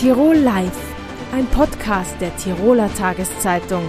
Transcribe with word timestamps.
Tirol 0.00 0.36
Live, 0.36 0.72
ein 1.30 1.44
Podcast 1.48 2.18
der 2.22 2.34
Tiroler 2.38 2.88
Tageszeitung. 2.94 3.82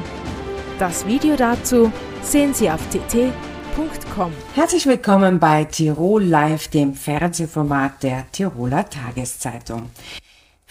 Das 0.77 1.07
Video 1.07 1.37
dazu 1.37 1.89
sehen 2.21 2.53
Sie 2.53 2.69
auf 2.69 2.81
tt.com. 2.89 4.33
Herzlich 4.53 4.85
willkommen 4.85 5.39
bei 5.39 5.63
Tirol 5.63 6.25
Live, 6.25 6.67
dem 6.67 6.95
Fernsehformat 6.95 8.03
der 8.03 8.29
Tiroler 8.29 8.89
Tageszeitung. 8.89 9.89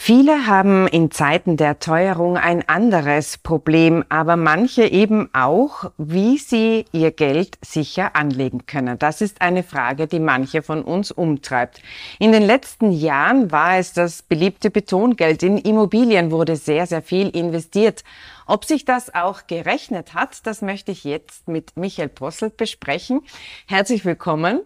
Viele 0.03 0.47
haben 0.47 0.89
in 0.89 1.11
Zeiten 1.11 1.59
der 1.59 1.79
Teuerung 1.79 2.39
ein 2.39 2.67
anderes 2.67 3.37
Problem, 3.37 4.03
aber 4.09 4.37
manche 4.37 4.85
eben 4.85 5.29
auch, 5.35 5.91
wie 5.99 6.39
sie 6.39 6.87
ihr 6.91 7.11
Geld 7.11 7.59
sicher 7.61 8.17
anlegen 8.17 8.65
können. 8.65 8.99
Das 8.99 9.21
ist 9.21 9.43
eine 9.43 9.63
Frage, 9.63 10.07
die 10.07 10.19
manche 10.19 10.63
von 10.63 10.85
uns 10.85 11.11
umtreibt. 11.11 11.83
In 12.19 12.33
den 12.33 12.45
letzten 12.45 12.93
Jahren 12.93 13.53
war 13.53 13.77
es 13.77 13.93
das 13.93 14.23
beliebte 14.23 14.71
Betongeld. 14.71 15.43
In 15.43 15.59
Immobilien 15.59 16.31
wurde 16.31 16.57
sehr, 16.57 16.87
sehr 16.87 17.03
viel 17.03 17.29
investiert. 17.29 18.03
Ob 18.47 18.65
sich 18.65 18.87
das 18.87 19.15
auch 19.15 19.47
gerechnet 19.49 20.15
hat, 20.15 20.47
das 20.47 20.63
möchte 20.63 20.93
ich 20.93 21.05
jetzt 21.05 21.47
mit 21.47 21.77
Michael 21.77 22.09
Posselt 22.09 22.57
besprechen. 22.57 23.21
Herzlich 23.69 24.07
willkommen. 24.07 24.63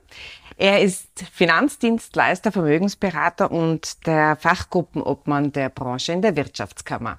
Er 0.56 0.80
ist 0.80 1.24
Finanzdienstleister, 1.32 2.52
Vermögensberater 2.52 3.50
und 3.50 4.06
der 4.06 4.36
Fachgruppenobmann 4.36 5.52
der 5.52 5.68
Branche 5.68 6.12
in 6.12 6.22
der 6.22 6.36
Wirtschaftskammer. 6.36 7.18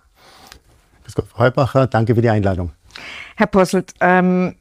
Grüß 1.03 1.15
Gott, 1.15 1.27
Frau 1.27 1.39
Heubacher, 1.39 1.87
danke 1.87 2.15
für 2.15 2.21
die 2.21 2.29
Einladung. 2.29 2.71
Herr 3.35 3.47
Posselt, 3.47 3.93
ähm, 3.99 4.55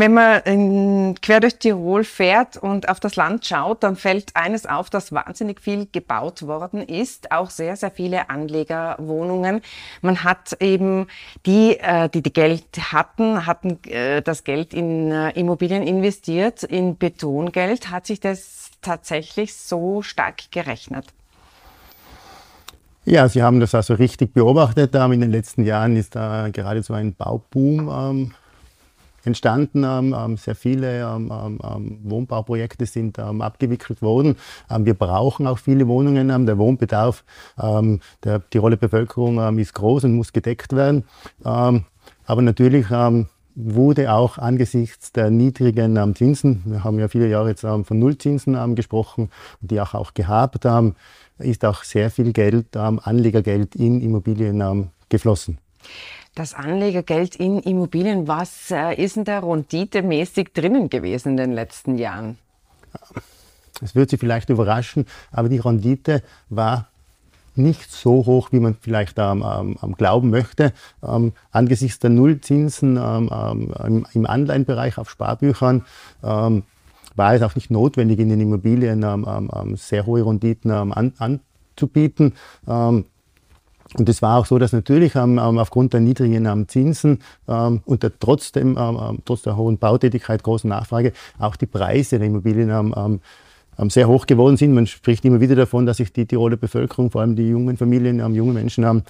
wenn 0.00 0.14
man 0.14 0.40
in, 0.42 1.14
quer 1.20 1.40
durch 1.40 1.58
Tirol 1.58 2.04
fährt 2.04 2.56
und 2.56 2.88
auf 2.88 3.00
das 3.00 3.16
Land 3.16 3.46
schaut, 3.46 3.82
dann 3.82 3.96
fällt 3.96 4.34
eines 4.34 4.66
auf, 4.66 4.90
dass 4.90 5.12
wahnsinnig 5.12 5.60
viel 5.60 5.86
gebaut 5.90 6.46
worden 6.46 6.82
ist, 6.82 7.32
auch 7.32 7.50
sehr, 7.50 7.76
sehr 7.76 7.90
viele 7.90 8.30
Anlegerwohnungen. 8.30 9.60
Man 10.02 10.24
hat 10.24 10.56
eben 10.60 11.06
die, 11.44 11.78
äh, 11.78 12.08
die 12.08 12.22
die 12.22 12.32
Geld 12.32 12.64
hatten, 12.92 13.46
hatten 13.46 13.82
äh, 13.84 14.22
das 14.22 14.44
Geld 14.44 14.74
in 14.74 15.10
äh, 15.10 15.30
Immobilien 15.30 15.82
investiert, 15.82 16.62
in 16.62 16.98
Betongeld. 16.98 17.90
Hat 17.90 18.06
sich 18.06 18.20
das 18.20 18.70
tatsächlich 18.82 19.54
so 19.54 20.02
stark 20.02 20.50
gerechnet? 20.50 21.06
Ja, 23.04 23.28
Sie 23.28 23.42
haben 23.42 23.60
das 23.60 23.72
also 23.72 23.94
richtig 23.94 24.34
beobachtet. 24.34 24.94
In 24.94 25.20
den 25.20 25.30
letzten 25.30 25.64
Jahren 25.64 25.96
ist 25.96 26.16
da 26.16 26.48
gerade 26.48 26.82
so 26.82 26.92
ein 26.92 27.14
Bauboom 27.14 27.88
ähm, 27.88 28.34
entstanden. 29.26 29.84
Ähm, 29.84 30.14
ähm, 30.16 30.36
sehr 30.36 30.54
viele 30.54 31.00
ähm, 31.00 32.00
Wohnbauprojekte 32.04 32.86
sind 32.86 33.18
abgewickelt 33.18 34.02
worden. 34.02 34.36
wir 34.78 34.94
brauchen 34.94 35.46
auch 35.46 35.58
viele 35.58 35.86
Wohnungen. 35.88 36.46
der 36.46 36.58
Wohnbedarf 36.58 37.24
der 37.56 38.50
Tiroler 38.50 38.76
Bevölkerung 38.76 39.58
ist 39.58 39.74
groß 39.74 40.04
und 40.04 40.14
muss 40.14 40.32
gedeckt 40.32 40.74
werden. 40.74 41.04
aber 41.42 42.42
natürlich 42.42 42.86
wurde 43.54 44.12
auch 44.12 44.38
angesichts 44.38 45.12
der 45.12 45.30
niedrigen 45.30 46.14
Zinsen, 46.14 46.62
wir 46.66 46.84
haben 46.84 46.98
ja 46.98 47.08
viele 47.08 47.28
Jahre 47.28 47.48
jetzt 47.48 47.62
von 47.62 47.98
Nullzinsen 47.98 48.74
gesprochen, 48.74 49.30
die 49.60 49.80
auch, 49.80 49.94
auch 49.94 50.14
gehabt, 50.14 50.66
ist 51.38 51.64
auch 51.64 51.82
sehr 51.82 52.10
viel 52.10 52.32
Geld, 52.32 52.76
Anlegergeld 52.76 53.74
in 53.74 54.00
Immobilien 54.00 54.90
geflossen 55.08 55.58
das 56.36 56.54
Anlegergeld 56.54 57.34
in 57.34 57.58
Immobilien, 57.60 58.28
was 58.28 58.70
äh, 58.70 58.94
ist 58.94 59.16
denn 59.16 59.24
da 59.24 59.40
renditemäßig 59.40 60.52
drinnen 60.52 60.88
gewesen 60.88 61.30
in 61.30 61.36
den 61.38 61.52
letzten 61.52 61.98
Jahren? 61.98 62.38
Es 63.82 63.94
wird 63.94 64.10
Sie 64.10 64.18
vielleicht 64.18 64.50
überraschen, 64.50 65.06
aber 65.32 65.48
die 65.48 65.58
Rendite 65.58 66.22
war 66.48 66.88
nicht 67.54 67.90
so 67.90 68.26
hoch, 68.26 68.52
wie 68.52 68.60
man 68.60 68.76
vielleicht 68.78 69.18
ähm, 69.18 69.42
ähm, 69.82 69.94
glauben 69.96 70.28
möchte. 70.28 70.72
Ähm, 71.02 71.32
angesichts 71.50 71.98
der 71.98 72.10
Nullzinsen 72.10 72.98
ähm, 72.98 73.72
ähm, 73.82 74.06
im 74.12 74.26
Anleihenbereich 74.26 74.98
auf 74.98 75.08
Sparbüchern 75.08 75.84
ähm, 76.22 76.64
war 77.14 77.34
es 77.34 77.40
auch 77.40 77.54
nicht 77.54 77.70
notwendig, 77.70 78.18
in 78.18 78.28
den 78.28 78.42
Immobilien 78.42 79.02
sehr 79.76 80.04
hohe 80.04 80.26
Renditen 80.26 80.70
an, 80.70 81.14
anzubieten. 81.16 82.34
Und 83.98 84.08
es 84.08 84.22
war 84.22 84.38
auch 84.38 84.46
so, 84.46 84.58
dass 84.58 84.72
natürlich 84.72 85.14
ähm, 85.14 85.38
ähm, 85.38 85.58
aufgrund 85.58 85.92
der 85.92 86.00
niedrigen 86.00 86.44
ähm, 86.46 86.68
Zinsen 86.68 87.20
ähm, 87.48 87.80
und 87.84 88.02
der 88.02 88.12
trotzdem, 88.18 88.76
ähm, 88.78 88.98
ähm, 89.00 89.18
trotz 89.24 89.42
der 89.42 89.56
hohen 89.56 89.78
Bautätigkeit, 89.78 90.42
großen 90.42 90.68
Nachfrage, 90.68 91.12
auch 91.38 91.56
die 91.56 91.66
Preise 91.66 92.18
der 92.18 92.28
Immobilien 92.28 93.20
sehr 93.88 94.08
hoch 94.08 94.26
geworden 94.26 94.56
sind. 94.56 94.72
Man 94.72 94.86
spricht 94.86 95.22
immer 95.26 95.40
wieder 95.40 95.54
davon, 95.54 95.84
dass 95.84 95.98
sich 95.98 96.10
die 96.10 96.24
Tiroler 96.24 96.56
Bevölkerung, 96.56 97.10
vor 97.10 97.20
allem 97.20 97.36
die 97.36 97.50
jungen 97.50 97.76
Familien, 97.76 98.34
junge 98.34 98.54
Menschen, 98.54 99.02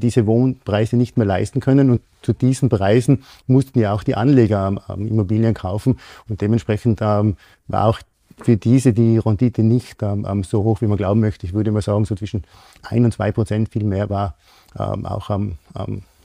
diese 0.00 0.26
Wohnpreise 0.26 0.96
nicht 0.96 1.16
mehr 1.16 1.26
leisten 1.26 1.60
können. 1.60 1.90
Und 1.90 2.00
zu 2.22 2.32
diesen 2.32 2.68
Preisen 2.68 3.22
mussten 3.46 3.78
ja 3.78 3.92
auch 3.92 4.02
die 4.02 4.16
Anleger 4.16 4.74
Immobilien 4.96 5.54
kaufen. 5.54 6.00
Und 6.28 6.40
dementsprechend 6.40 7.00
war 7.00 7.34
auch 7.68 8.00
für 8.44 8.56
diese 8.56 8.92
die 8.92 9.18
Rendite 9.18 9.62
nicht 9.62 10.02
ähm, 10.02 10.26
ähm, 10.28 10.42
so 10.44 10.62
hoch, 10.64 10.80
wie 10.80 10.86
man 10.86 10.98
glauben 10.98 11.20
möchte. 11.20 11.46
Ich 11.46 11.52
würde 11.52 11.72
mal 11.72 11.82
sagen, 11.82 12.04
so 12.04 12.14
zwischen 12.14 12.44
1 12.82 13.04
und 13.04 13.12
2 13.12 13.32
Prozent 13.32 13.68
viel 13.68 13.84
mehr 13.84 14.10
war 14.10 14.36
ähm, 14.78 15.06
auch 15.06 15.30
ähm, 15.30 15.56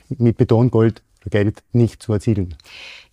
mit 0.10 0.38
Betongold 0.38 1.02
Geld 1.30 1.64
nicht 1.72 2.04
zu 2.04 2.14
erzielen. 2.14 2.56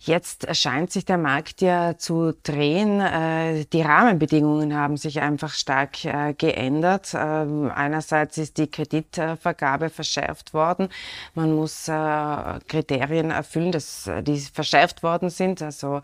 Jetzt 0.05 0.53
scheint 0.53 0.91
sich 0.91 1.05
der 1.05 1.17
Markt 1.17 1.61
ja 1.61 1.97
zu 1.97 2.33
drehen. 2.43 2.99
Äh, 2.99 3.63
die 3.71 3.83
Rahmenbedingungen 3.83 4.75
haben 4.75 4.97
sich 4.97 5.21
einfach 5.21 5.53
stark 5.53 6.03
äh, 6.03 6.33
geändert. 6.33 7.13
Ähm, 7.15 7.71
einerseits 7.73 8.37
ist 8.37 8.57
die 8.57 8.67
Kreditvergabe 8.67 9.89
verschärft 9.89 10.53
worden. 10.53 10.89
Man 11.35 11.55
muss 11.55 11.87
äh, 11.87 11.93
Kriterien 12.67 13.31
erfüllen, 13.31 13.71
dass 13.71 14.11
die 14.23 14.39
verschärft 14.39 15.03
worden 15.03 15.29
sind. 15.29 15.61
Also 15.61 16.01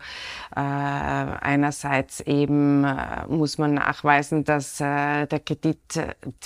einerseits 0.52 2.20
eben 2.20 2.86
muss 3.28 3.58
man 3.58 3.74
nachweisen, 3.74 4.44
dass 4.44 4.78
der 4.78 5.26
Kredit 5.26 5.78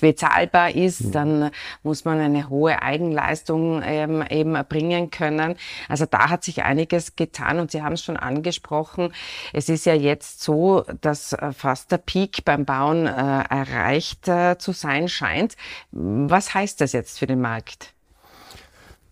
bezahlbar 0.01 0.75
ist. 0.75 1.05
Mhm. 1.05 1.13
Dann 1.13 1.51
muss 1.83 2.05
man 2.05 2.19
eine 2.21 2.49
hohe 2.49 2.83
Eigenleistung 2.83 3.83
ähm, 3.85 4.25
eben 4.29 4.55
erbringen 4.55 5.11
können. 5.11 5.54
Also 5.89 6.07
da 6.07 6.29
hat 6.31 6.45
sich 6.45 6.63
einiges 6.63 7.17
getan 7.17 7.59
und 7.59 7.71
Sie 7.71 7.83
haben 7.83 7.95
es 7.95 8.03
schon 8.03 8.17
angesprochen. 8.17 9.13
Es 9.53 9.69
ist 9.69 9.87
ja 9.87 9.95
jetzt 9.95 10.43
so, 10.43 10.85
dass 11.01 11.33
äh, 11.33 11.53
fast 11.53 11.93
der 11.93 11.99
Peak 11.99 12.45
beim 12.45 12.65
Bauen 12.65 13.07
äh, 13.07 13.11
erreicht 13.11 14.29
äh, 14.29 14.59
zu 14.59 14.73
sein 14.73 15.09
scheint. 15.09 15.57
Was 15.93 16.55
heißt 16.55 16.81
das 16.81 16.93
jetzt 16.93 17.19
für 17.19 17.27
den 17.27 17.41
Markt? 17.41 17.93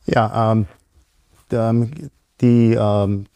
Ja, 0.07 0.53
ähm, 0.53 2.11
die 2.41 2.75
ähm, 2.75 3.27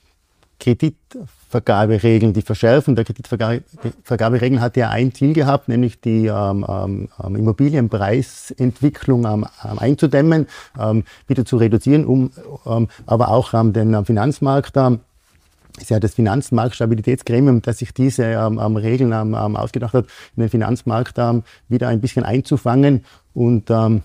Kreditvergaberegeln, 1.61 2.33
die 2.33 2.43
Verschärfung 2.43 2.97
der 2.97 3.05
Kreditvergaberegeln 3.05 4.61
hat 4.61 4.77
ja 4.77 4.91
ein 4.91 5.13
Ziel 5.13 5.33
gehabt, 5.33 5.69
nämlich 5.69 6.01
die 6.01 6.27
ähm, 6.27 6.65
ähm, 6.69 7.09
ähm 7.23 7.37
Immobilienpreisentwicklung 7.37 9.25
ähm, 9.25 9.47
ähm, 9.65 9.79
einzudämmen, 9.79 10.47
ähm, 10.79 11.05
wieder 11.27 11.45
zu 11.45 11.57
reduzieren, 11.57 12.05
um 12.05 12.31
aber 13.07 13.29
auch 13.29 13.53
den 13.73 14.05
Finanzmarkt 14.05 14.77
ist 15.79 15.91
ja 15.91 16.01
das 16.01 16.15
Finanzmarktstabilitätsgremium, 16.15 17.63
das 17.63 17.79
sich 17.79 17.93
diese 17.93 18.25
ähm, 18.25 18.59
Regeln 18.77 19.13
ähm, 19.13 19.35
ausgedacht 19.35 19.93
hat, 19.95 20.07
den 20.35 20.49
Finanzmarkt 20.49 21.19
ähm, 21.19 21.43
wieder 21.69 21.89
ein 21.89 22.01
bisschen 22.01 22.25
einzufangen. 22.25 23.05
Und 23.35 23.71
ähm, 23.71 24.03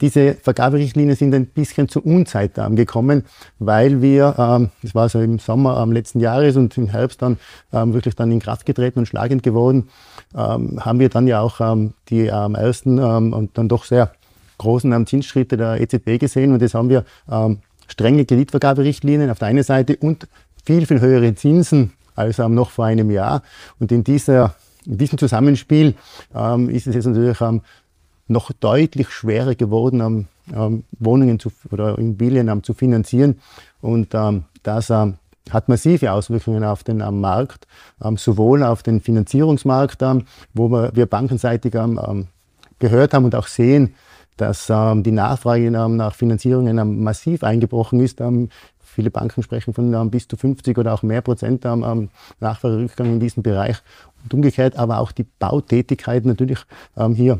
diese 0.00 0.34
Vergaberichtlinien 0.34 1.16
sind 1.16 1.34
ein 1.34 1.46
bisschen 1.46 1.88
zur 1.88 2.04
Unzeit 2.04 2.52
gekommen, 2.76 3.24
weil 3.58 4.02
wir, 4.02 4.34
ähm, 4.38 4.70
das 4.82 4.94
war 4.94 5.08
so 5.08 5.20
im 5.20 5.38
Sommer 5.38 5.76
letzten 5.92 6.20
Jahres 6.20 6.56
und 6.56 6.76
im 6.76 6.88
Herbst 6.88 7.22
dann 7.22 7.38
ähm, 7.72 7.94
wirklich 7.94 8.14
dann 8.14 8.30
in 8.30 8.40
Kraft 8.40 8.66
getreten 8.66 8.98
und 8.98 9.06
schlagend 9.06 9.42
geworden, 9.42 9.88
ähm, 10.34 10.84
haben 10.84 10.98
wir 10.98 11.08
dann 11.08 11.26
ja 11.26 11.40
auch 11.40 11.60
ähm, 11.60 11.94
die 12.08 12.26
ersten 12.26 12.98
und 12.98 13.56
dann 13.56 13.68
doch 13.68 13.84
sehr 13.84 14.12
großen 14.58 15.06
Zinsschritte 15.06 15.56
der 15.56 15.80
EZB 15.80 16.18
gesehen 16.18 16.52
und 16.52 16.62
das 16.62 16.74
haben 16.74 16.88
wir 16.88 17.04
strenge 17.88 18.24
Kreditvergaberichtlinien 18.24 19.30
auf 19.30 19.38
der 19.38 19.48
einen 19.48 19.62
Seite 19.62 19.96
und 19.96 20.28
viel, 20.64 20.86
viel 20.86 21.00
höhere 21.00 21.34
Zinsen 21.34 21.92
als 22.14 22.38
noch 22.38 22.70
vor 22.70 22.86
einem 22.86 23.10
Jahr. 23.10 23.42
Und 23.78 23.92
in, 23.92 24.02
dieser, 24.02 24.54
in 24.86 24.98
diesem 24.98 25.18
Zusammenspiel 25.18 25.94
ist 26.68 26.86
es 26.86 26.94
jetzt 26.94 27.06
natürlich 27.06 27.38
noch 28.28 28.52
deutlich 28.52 29.10
schwerer 29.10 29.54
geworden, 29.54 30.00
ähm, 30.00 30.26
ähm, 30.54 30.84
Wohnungen 30.98 31.38
zu, 31.38 31.50
oder 31.70 31.98
Immobilien 31.98 32.48
ähm, 32.48 32.62
zu 32.62 32.74
finanzieren. 32.74 33.40
Und 33.80 34.14
das 34.62 34.90
hat 34.90 35.68
massive 35.68 36.10
Auswirkungen 36.10 36.64
auf 36.64 36.82
den 36.82 36.98
Markt, 37.20 37.68
sowohl 38.16 38.64
auf 38.64 38.82
den 38.82 39.00
Finanzierungsmarkt, 39.00 40.02
wo 40.54 40.68
wir, 40.68 40.90
wir 40.94 41.06
bankenseitig 41.06 41.72
gehört 42.80 43.14
haben 43.14 43.24
und 43.24 43.34
auch 43.36 43.46
sehen, 43.46 43.94
dass 44.38 44.66
die 44.66 45.12
Nachfrage 45.12 45.70
nach 45.70 46.14
Finanzierungen 46.16 47.00
massiv 47.00 47.44
eingebrochen 47.44 48.00
ist. 48.00 48.20
Viele 48.80 49.12
Banken 49.12 49.44
sprechen 49.44 49.72
von 49.72 50.10
bis 50.10 50.26
zu 50.26 50.36
50 50.36 50.76
oder 50.78 50.94
auch 50.94 51.04
mehr 51.04 51.20
Prozent 51.20 51.64
Nachfragerückgang 52.40 53.06
in 53.06 53.20
diesem 53.20 53.44
Bereich. 53.44 53.76
Und 54.24 54.34
umgekehrt 54.34 54.74
aber 54.74 54.98
auch 54.98 55.12
die 55.12 55.26
Bautätigkeit 55.38 56.24
natürlich 56.24 56.58
hier 57.14 57.38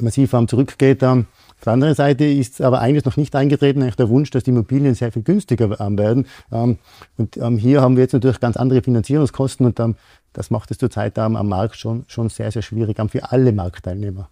massiv 0.00 0.34
zurückgeht. 0.46 1.02
Auf 1.02 1.24
der 1.64 1.72
anderen 1.72 1.94
Seite 1.94 2.24
ist 2.24 2.60
aber 2.60 2.80
eines 2.80 3.04
noch 3.04 3.16
nicht 3.16 3.34
eingetreten, 3.36 3.80
nämlich 3.80 3.96
der 3.96 4.08
Wunsch, 4.08 4.30
dass 4.30 4.44
die 4.44 4.50
Immobilien 4.50 4.94
sehr 4.94 5.12
viel 5.12 5.22
günstiger 5.22 5.70
werden. 5.70 6.26
Und 6.50 7.38
hier 7.58 7.82
haben 7.82 7.96
wir 7.96 8.02
jetzt 8.02 8.12
natürlich 8.12 8.40
ganz 8.40 8.56
andere 8.56 8.82
Finanzierungskosten 8.82 9.66
und 9.66 9.80
das 10.32 10.50
macht 10.50 10.70
es 10.70 10.78
zurzeit 10.78 11.18
am 11.18 11.48
Markt 11.48 11.76
schon, 11.76 12.04
schon 12.06 12.28
sehr, 12.28 12.50
sehr 12.50 12.62
schwierig 12.62 12.96
für 13.10 13.30
alle 13.30 13.52
Marktteilnehmer. 13.52 14.30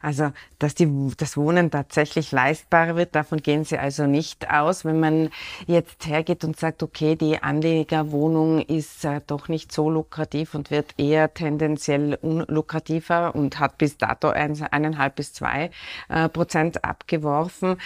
Also, 0.00 0.32
dass 0.58 0.74
die, 0.74 0.88
das 1.16 1.36
Wohnen 1.36 1.70
tatsächlich 1.70 2.32
leistbarer 2.32 2.96
wird, 2.96 3.14
davon 3.14 3.42
gehen 3.42 3.64
Sie 3.64 3.78
also 3.78 4.06
nicht 4.06 4.50
aus. 4.50 4.84
Wenn 4.84 5.00
man 5.00 5.30
jetzt 5.66 6.06
hergeht 6.06 6.44
und 6.44 6.58
sagt, 6.58 6.82
okay, 6.82 7.16
die 7.16 7.42
Anlegerwohnung 7.42 8.60
ist 8.60 9.04
äh, 9.04 9.20
doch 9.26 9.48
nicht 9.48 9.72
so 9.72 9.90
lukrativ 9.90 10.54
und 10.54 10.70
wird 10.70 10.94
eher 10.98 11.34
tendenziell 11.34 12.14
unlukrativer 12.20 13.34
und 13.34 13.58
hat 13.58 13.78
bis 13.78 13.96
dato 13.96 14.28
ein, 14.28 14.60
eineinhalb 14.70 15.16
bis 15.16 15.32
zwei 15.32 15.70
äh, 16.08 16.28
Prozent 16.28 16.84
abgeworfen. 16.84 17.78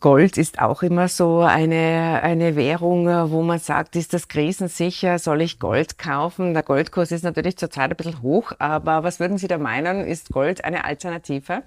Gold 0.00 0.38
ist 0.38 0.60
auch 0.60 0.82
immer 0.82 1.08
so 1.08 1.40
eine, 1.40 2.20
eine 2.22 2.56
Währung, 2.56 3.06
wo 3.06 3.42
man 3.42 3.58
sagt, 3.58 3.96
ist 3.96 4.14
das 4.14 4.28
krisensicher? 4.28 5.18
Soll 5.18 5.42
ich 5.42 5.58
Gold 5.58 5.98
kaufen? 5.98 6.54
Der 6.54 6.62
Goldkurs 6.62 7.12
ist 7.12 7.22
natürlich 7.22 7.56
zurzeit 7.56 7.90
ein 7.90 7.96
bisschen 7.96 8.22
hoch, 8.22 8.52
aber 8.58 9.02
was 9.02 9.20
würden 9.20 9.38
Sie 9.38 9.46
da 9.46 9.58
meinen? 9.58 10.04
Ist 10.04 10.30
Gold 10.30 10.64
eine 10.64 10.84
Alternative? 10.84 11.62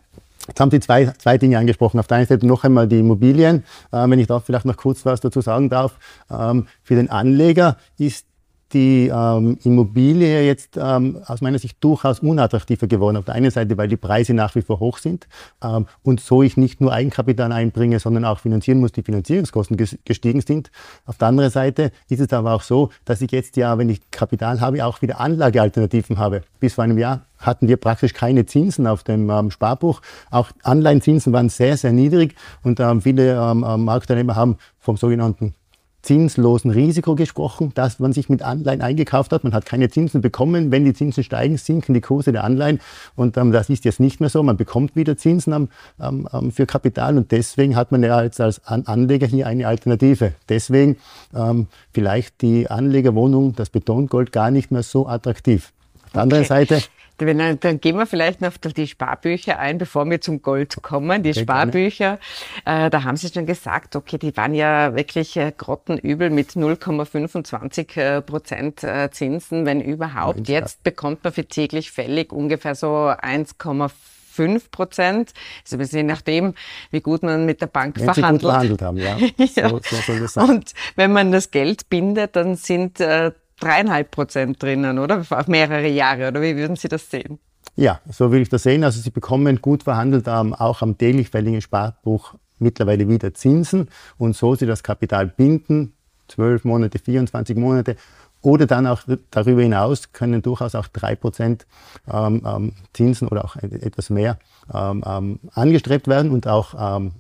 Jetzt 0.48 0.60
haben 0.60 0.72
Sie 0.72 0.80
zwei, 0.80 1.06
zwei 1.18 1.38
Dinge 1.38 1.58
angesprochen. 1.58 2.00
Auf 2.00 2.08
der 2.08 2.18
einen 2.18 2.28
Seite 2.28 2.48
noch 2.48 2.64
einmal 2.64 2.88
die 2.88 3.00
Immobilien. 3.00 3.64
Äh, 3.92 4.10
wenn 4.10 4.20
ich 4.20 4.28
da 4.28 4.40
vielleicht 4.40 4.66
noch 4.66 4.78
kurz 4.78 5.06
was 5.06 5.20
dazu 5.20 5.42
sagen 5.42 5.70
darf. 5.70 5.96
Ähm, 6.32 6.68
für 6.84 6.96
den 6.96 7.10
Anleger 7.10 7.78
ist 7.98 8.26
die 8.74 9.08
ähm, 9.14 9.58
Immobilie 9.64 10.46
jetzt 10.46 10.78
ähm, 10.78 11.20
aus 11.26 11.42
meiner 11.42 11.60
Sicht 11.60 11.78
durchaus 11.84 12.20
unattraktiver 12.20 12.88
geworden. 12.88 13.18
Auf 13.18 13.26
der 13.26 13.36
einen 13.36 13.52
Seite, 13.52 13.78
weil 13.78 13.88
die 13.88 13.98
Preise 13.98 14.34
nach 14.34 14.56
wie 14.56 14.62
vor 14.62 14.80
hoch 14.80 14.98
sind 14.98 15.28
ähm, 15.64 15.86
und 16.04 16.20
so 16.20 16.44
ich 16.44 16.58
nicht 16.58 16.82
nur 16.82 16.92
Eigenkapital 16.92 17.52
einbringe, 17.52 18.00
sondern 18.00 18.26
auch 18.26 18.40
finanzieren 18.40 18.80
muss, 18.80 18.92
die 18.92 19.04
Finanzierungskosten 19.04 19.78
gestiegen 20.04 20.42
sind. 20.42 20.72
Auf 21.06 21.18
der 21.18 21.30
anderen 21.30 21.52
Seite 21.52 21.92
ist 22.10 22.20
es 22.20 22.34
aber 22.34 22.54
auch 22.54 22.62
so, 22.62 22.90
dass 23.06 23.22
ich 23.22 23.32
jetzt 23.32 23.56
ja, 23.58 23.78
wenn 23.78 23.90
ich 23.90 24.12
Kapital 24.12 24.60
habe, 24.60 24.86
auch 24.86 25.02
wieder 25.02 25.20
Anlagealternativen 25.20 26.18
habe. 26.18 26.44
Bis 26.60 26.74
vor 26.74 26.84
einem 26.84 26.98
Jahr 26.98 27.22
hatten 27.40 27.68
wir 27.68 27.78
praktisch 27.78 28.14
keine 28.14 28.46
Zinsen 28.46 28.88
auf 28.88 29.04
dem 29.04 29.30
ähm, 29.30 29.52
Sparbuch. 29.52 30.02
Auch 30.32 30.52
Anleihenzinsen 30.64 31.34
waren 31.34 31.50
sehr, 31.50 31.78
sehr 31.78 31.94
niedrig 31.94 32.36
und 32.64 32.80
ähm, 32.80 33.02
viele 33.02 33.36
ähm, 33.36 33.66
ähm 33.68 33.86
Marktteilnehmer 33.86 34.36
haben 34.36 34.58
vom 34.80 34.98
sogenannten 34.98 35.54
zinslosen 36.02 36.72
Risiko 36.72 37.16
gesprochen, 37.16 37.72
dass 37.76 38.00
man 38.00 38.14
sich 38.14 38.30
mit 38.30 38.42
Anleihen 38.42 38.82
eingekauft 38.82 39.32
hat. 39.32 39.44
Man 39.44 39.54
hat 39.54 39.66
keine 39.66 39.90
Zinsen 39.90 40.22
bekommen. 40.22 40.72
Wenn 40.72 40.86
die 40.86 40.94
Zinsen 40.94 41.24
steigen, 41.24 41.58
sinken 41.58 41.94
die 41.94 42.02
Kurse 42.02 42.32
der 42.32 42.44
Anleihen. 42.44 42.80
Und 43.16 43.38
ähm, 43.38 43.52
das 43.52 43.70
ist 43.70 43.86
jetzt 43.86 44.00
nicht 44.00 44.20
mehr 44.20 44.30
so. 44.30 44.42
Man 44.44 44.58
bekommt 44.58 44.96
wieder 44.96 45.18
Zinsen 45.18 45.54
am, 45.54 45.70
ähm, 46.00 46.52
für 46.52 46.66
Kapital 46.66 47.18
und 47.18 47.32
deswegen 47.32 47.76
hat 47.76 47.92
man 47.92 48.04
ja 48.04 48.22
jetzt 48.24 48.40
als 48.40 48.66
Anleger 48.66 49.28
hier 49.28 49.48
eine 49.48 49.68
Alternative. 49.68 50.34
Deswegen 50.50 50.98
ähm, 51.36 51.68
vielleicht 51.92 52.42
die 52.42 52.70
Anlegerwohnung, 52.70 53.56
das 53.56 53.70
Betongold 53.70 54.32
gar 54.32 54.52
nicht 54.52 54.72
mehr 54.72 54.84
so 54.84 55.08
attraktiv. 55.08 55.74
Auf 56.06 56.12
der 56.14 56.22
anderen 56.22 56.44
okay. 56.44 56.68
Seite 56.68 56.82
wenn, 57.26 57.60
dann 57.60 57.82
gehen 57.82 57.98
wir 57.98 58.06
vielleicht 58.06 58.42
noch 58.42 58.50
auf 58.50 58.58
die 58.58 58.88
Sparbücher 58.88 59.60
ein, 59.60 59.78
bevor 59.78 60.10
wir 60.10 60.22
zum 60.22 60.42
Gold 60.42 60.82
kommen. 60.82 61.24
Die 61.24 61.32
okay, 61.32 61.42
Sparbücher, 61.42 62.20
äh, 62.66 62.90
da 62.90 63.04
haben 63.04 63.18
Sie 63.18 63.30
schon 63.30 63.46
gesagt, 63.46 63.96
okay, 63.96 64.18
die 64.18 64.36
waren 64.38 64.54
ja 64.54 64.96
wirklich 64.96 65.36
äh, 65.38 65.52
grottenübel 65.56 66.30
mit 66.30 66.52
0,25 66.52 68.00
äh, 68.00 68.22
Prozent 68.22 68.84
äh, 68.84 69.10
Zinsen, 69.12 69.66
wenn 69.66 69.82
überhaupt. 69.82 70.48
Jetzt 70.48 70.84
bekommt 70.84 71.24
man 71.24 71.34
für 71.34 71.46
täglich 71.46 71.92
fällig 71.92 72.32
ungefähr 72.32 72.76
so 72.76 72.88
1,5 72.88 73.92
5 74.38 74.72
Prozent. 74.72 75.34
Also 75.64 75.98
je 75.98 76.04
nachdem, 76.04 76.54
wie 76.92 77.02
gut 77.02 77.24
man 77.24 77.46
mit 77.46 77.60
der 77.60 77.68
Bank 77.68 77.98
wenn 77.98 78.14
verhandelt. 78.14 78.42
Sie 78.42 78.46
gut 78.46 78.52
verhandelt 78.52 78.82
haben, 78.82 78.98
ja. 78.98 79.18
ja. 79.38 79.70
So, 79.70 79.80
so 79.84 79.96
soll 79.96 80.20
das 80.20 80.34
sein. 80.34 80.50
Und 80.50 80.74
wenn 80.96 81.12
man 81.12 81.32
das 81.32 81.50
Geld 81.50 81.90
bindet, 81.90 82.36
dann 82.36 82.56
sind 82.56 83.00
äh, 83.00 83.32
dreieinhalb 83.60 84.12
Prozent 84.12 84.62
drinnen, 84.62 85.00
oder? 85.00 85.24
Auf 85.30 85.48
mehrere 85.48 85.88
Jahre, 85.88 86.30
oder 86.30 86.42
wie 86.42 86.56
würden 86.56 86.76
Sie 86.76 86.88
das 86.88 87.10
sehen? 87.10 87.40
Ja, 87.76 88.00
so 88.10 88.32
würde 88.32 88.42
ich 88.42 88.50
das 88.50 88.64
sehen. 88.64 88.84
Also 88.84 89.00
Sie 89.02 89.12
bekommen 89.12 89.62
gut 89.62 89.84
verhandelt 89.84 90.28
ähm, 90.28 90.54
auch 90.54 90.82
am 90.82 90.98
täglich 90.98 91.30
fälligen 91.30 91.62
Sparbuch 91.62 92.34
mittlerweile 92.60 93.08
wieder 93.08 93.34
Zinsen 93.34 93.90
und 94.18 94.36
so 94.36 94.56
Sie 94.56 94.66
das 94.66 94.82
Kapital 94.82 95.28
binden, 95.28 95.94
12 96.28 96.66
Monate, 96.66 97.00
24 97.00 97.56
Monate 97.56 97.96
oder 98.42 98.66
dann 98.66 98.88
auch 98.88 99.02
darüber 99.32 99.62
hinaus 99.62 100.12
können 100.12 100.42
durchaus 100.42 100.76
auch 100.76 100.88
3% 100.88 101.66
ähm, 102.12 102.42
ähm, 102.46 102.74
Zinsen 102.94 103.28
oder 103.28 103.46
auch 103.46 103.56
etwas 103.58 104.10
mehr 104.10 104.38
ähm, 104.74 105.04
ähm, 105.06 105.40
angestrebt 105.54 106.08
werden 106.08 106.32
und 106.32 106.48
auch 106.48 106.74
ähm, 106.98 107.12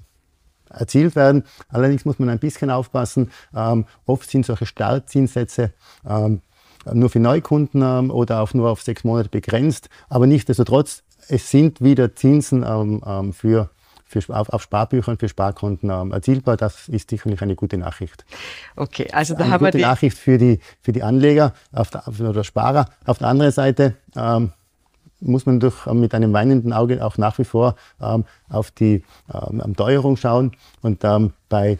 erzielt 0.69 1.15
werden. 1.15 1.43
Allerdings 1.69 2.05
muss 2.05 2.19
man 2.19 2.29
ein 2.29 2.39
bisschen 2.39 2.69
aufpassen. 2.69 3.31
Ähm, 3.55 3.85
oft 4.05 4.29
sind 4.29 4.45
solche 4.45 4.65
Startzinssätze 4.65 5.71
ähm, 6.07 6.41
nur 6.93 7.09
für 7.09 7.19
Neukunden 7.19 7.81
ähm, 7.81 8.11
oder 8.11 8.41
auch 8.41 8.53
nur 8.53 8.69
auf 8.69 8.81
sechs 8.81 9.03
Monate 9.03 9.29
begrenzt. 9.29 9.89
Aber 10.09 10.27
nichtsdestotrotz, 10.27 11.03
es 11.27 11.49
sind 11.49 11.81
wieder 11.81 12.15
Zinsen 12.15 12.63
ähm, 12.67 13.01
ähm, 13.05 13.33
für, 13.33 13.69
für, 14.05 14.21
auf, 14.35 14.49
auf 14.49 14.61
Sparbüchern, 14.61 15.17
für 15.17 15.27
Sparkonten 15.27 15.89
ähm, 15.89 16.11
erzielbar. 16.11 16.57
Das 16.57 16.87
ist 16.87 17.09
sicherlich 17.09 17.41
eine 17.41 17.55
gute 17.55 17.77
Nachricht. 17.77 18.25
Okay, 18.75 19.07
also 19.11 19.33
da 19.33 19.43
eine 19.43 19.53
haben 19.53 19.65
wir 19.65 19.71
die 19.71 19.81
Nachricht 19.81 20.17
für 20.17 20.37
die, 20.37 20.59
für 20.81 20.91
die 20.91 21.03
Anleger 21.03 21.53
auf 21.73 21.89
der, 21.89 22.07
oder 22.07 22.43
Sparer. 22.43 22.89
Auf 23.05 23.17
der 23.17 23.27
anderen 23.27 23.51
Seite 23.51 23.95
muss 25.19 25.45
man 25.45 25.59
durch, 25.59 25.87
äh, 25.87 25.93
mit 25.93 26.13
einem 26.13 26.33
weinenden 26.33 26.73
Auge 26.73 27.03
auch 27.03 27.17
nach 27.17 27.37
wie 27.37 27.43
vor 27.43 27.75
ähm, 28.01 28.25
auf 28.49 28.71
die 28.71 29.03
ähm, 29.33 29.75
Teuerung 29.75 30.17
schauen. 30.17 30.51
Und 30.81 31.03
ähm, 31.03 31.33
bei 31.49 31.77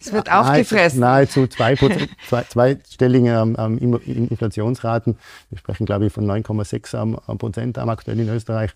es 0.00 0.12
wird 0.12 0.30
aufgefressen. 0.30 1.00
Nahezu 1.00 1.46
zwei, 1.46 1.76
zwei, 1.76 2.44
zweistelligen 2.44 3.56
ähm, 3.58 3.78
Inflationsraten. 4.04 5.16
Wir 5.48 5.58
sprechen, 5.58 5.86
glaube 5.86 6.06
ich, 6.06 6.12
von 6.12 6.26
9,6 6.26 7.38
Prozent 7.38 7.78
aktuell 7.78 8.20
in 8.20 8.28
Österreich. 8.28 8.72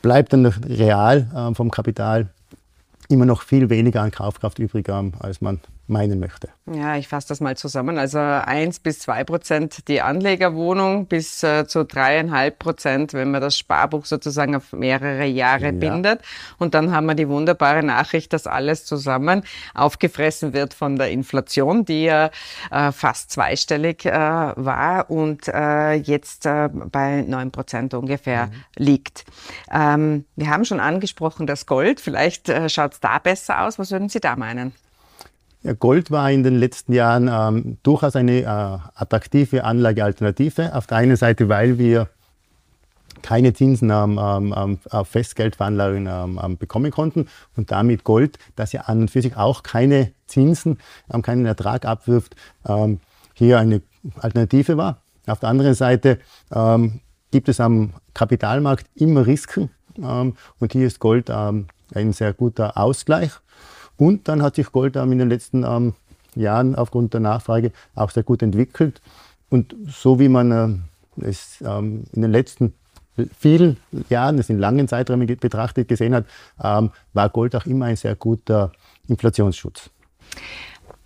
Bleibt 0.00 0.32
dann 0.32 0.46
real 0.46 1.30
ähm, 1.36 1.54
vom 1.54 1.70
Kapital 1.70 2.30
immer 3.10 3.26
noch 3.26 3.42
viel 3.42 3.68
weniger 3.68 4.00
an 4.00 4.10
Kaufkraft 4.10 4.58
übrig, 4.58 4.88
ähm, 4.88 5.12
als 5.18 5.42
man 5.42 5.60
meinen 5.88 6.20
möchte. 6.20 6.48
Ja, 6.72 6.96
ich 6.96 7.08
fasse 7.08 7.28
das 7.28 7.40
mal 7.40 7.56
zusammen. 7.56 7.98
Also 7.98 8.18
eins 8.18 8.78
bis 8.78 9.00
zwei 9.00 9.24
Prozent 9.24 9.88
die 9.88 10.00
Anlegerwohnung 10.00 11.06
bis 11.06 11.42
äh, 11.42 11.66
zu 11.66 11.84
dreieinhalb 11.84 12.60
Prozent, 12.60 13.14
wenn 13.14 13.32
man 13.32 13.40
das 13.40 13.58
Sparbuch 13.58 14.04
sozusagen 14.04 14.54
auf 14.54 14.72
mehrere 14.72 15.26
Jahre 15.26 15.66
ja. 15.66 15.72
bindet. 15.72 16.20
Und 16.58 16.74
dann 16.74 16.92
haben 16.92 17.06
wir 17.06 17.14
die 17.14 17.28
wunderbare 17.28 17.82
Nachricht, 17.82 18.32
dass 18.32 18.46
alles 18.46 18.84
zusammen 18.84 19.42
aufgefressen 19.74 20.52
wird 20.52 20.72
von 20.72 20.96
der 20.96 21.10
Inflation, 21.10 21.84
die 21.84 22.04
ja 22.04 22.30
äh, 22.70 22.92
fast 22.92 23.32
zweistellig 23.32 24.06
äh, 24.06 24.12
war 24.12 25.10
und 25.10 25.46
jetzt 26.04 26.44
bei 26.44 27.22
neun 27.22 27.50
Prozent 27.50 27.94
ungefähr 27.94 28.46
mhm. 28.46 28.52
liegt. 28.76 29.24
Ähm, 29.70 30.24
wir 30.36 30.48
haben 30.48 30.64
schon 30.64 30.80
angesprochen, 30.80 31.46
das 31.46 31.66
Gold. 31.66 32.00
Vielleicht 32.00 32.52
schaut 32.70 32.92
es 32.92 33.00
da 33.00 33.18
besser 33.18 33.62
aus. 33.62 33.78
Was 33.78 33.90
würden 33.90 34.08
Sie 34.08 34.20
da 34.20 34.36
meinen? 34.36 34.72
Ja, 35.62 35.74
Gold 35.74 36.10
war 36.10 36.30
in 36.30 36.42
den 36.42 36.56
letzten 36.56 36.92
Jahren 36.92 37.28
ähm, 37.28 37.78
durchaus 37.84 38.16
eine 38.16 38.40
äh, 38.40 38.46
attraktive 38.46 39.62
Anlagealternative. 39.64 40.74
Auf 40.74 40.88
der 40.88 40.98
einen 40.98 41.16
Seite, 41.16 41.48
weil 41.48 41.78
wir 41.78 42.08
keine 43.22 43.52
Zinsen 43.52 43.90
ähm, 43.90 44.18
ähm, 44.18 44.78
auf 44.90 45.08
Festgeldveranlagung 45.08 46.06
ähm, 46.08 46.40
ähm, 46.42 46.58
bekommen 46.58 46.90
konnten 46.90 47.28
und 47.56 47.70
damit 47.70 48.02
Gold, 48.02 48.38
das 48.56 48.72
ja 48.72 48.82
an 48.82 49.02
und 49.02 49.10
für 49.10 49.22
sich 49.22 49.36
auch 49.36 49.62
keine 49.62 50.12
Zinsen, 50.26 50.78
ähm, 51.12 51.22
keinen 51.22 51.46
Ertrag 51.46 51.84
abwirft, 51.84 52.34
ähm, 52.66 52.98
hier 53.34 53.60
eine 53.60 53.82
Alternative 54.18 54.76
war. 54.76 55.02
Auf 55.26 55.38
der 55.38 55.50
anderen 55.50 55.74
Seite 55.74 56.18
gibt 57.30 57.48
es 57.48 57.60
am 57.60 57.92
Kapitalmarkt 58.12 58.86
immer 58.96 59.24
Risiken 59.24 59.70
und 59.96 60.72
hier 60.72 60.88
ist 60.88 60.98
Gold 60.98 61.30
ein 61.30 61.68
sehr 62.10 62.32
guter 62.32 62.76
Ausgleich. 62.76 63.30
Und 64.02 64.26
dann 64.26 64.42
hat 64.42 64.56
sich 64.56 64.72
Gold 64.72 64.96
in 64.96 65.16
den 65.16 65.28
letzten 65.28 65.62
ähm, 65.62 65.94
Jahren 66.34 66.74
aufgrund 66.74 67.14
der 67.14 67.20
Nachfrage 67.20 67.70
auch 67.94 68.10
sehr 68.10 68.24
gut 68.24 68.42
entwickelt. 68.42 69.00
Und 69.48 69.76
so 69.86 70.18
wie 70.18 70.28
man 70.28 70.82
äh, 71.20 71.24
es 71.24 71.62
ähm, 71.64 72.02
in 72.12 72.22
den 72.22 72.32
letzten 72.32 72.74
vielen 73.38 73.76
Jahren, 74.08 74.38
das 74.38 74.50
in 74.50 74.58
langen 74.58 74.88
Zeiträumen 74.88 75.28
betrachtet 75.28 75.86
gesehen 75.86 76.16
hat, 76.16 76.24
ähm, 76.60 76.90
war 77.12 77.28
Gold 77.28 77.54
auch 77.54 77.64
immer 77.64 77.84
ein 77.84 77.94
sehr 77.94 78.16
guter 78.16 78.72
Inflationsschutz. 79.06 79.88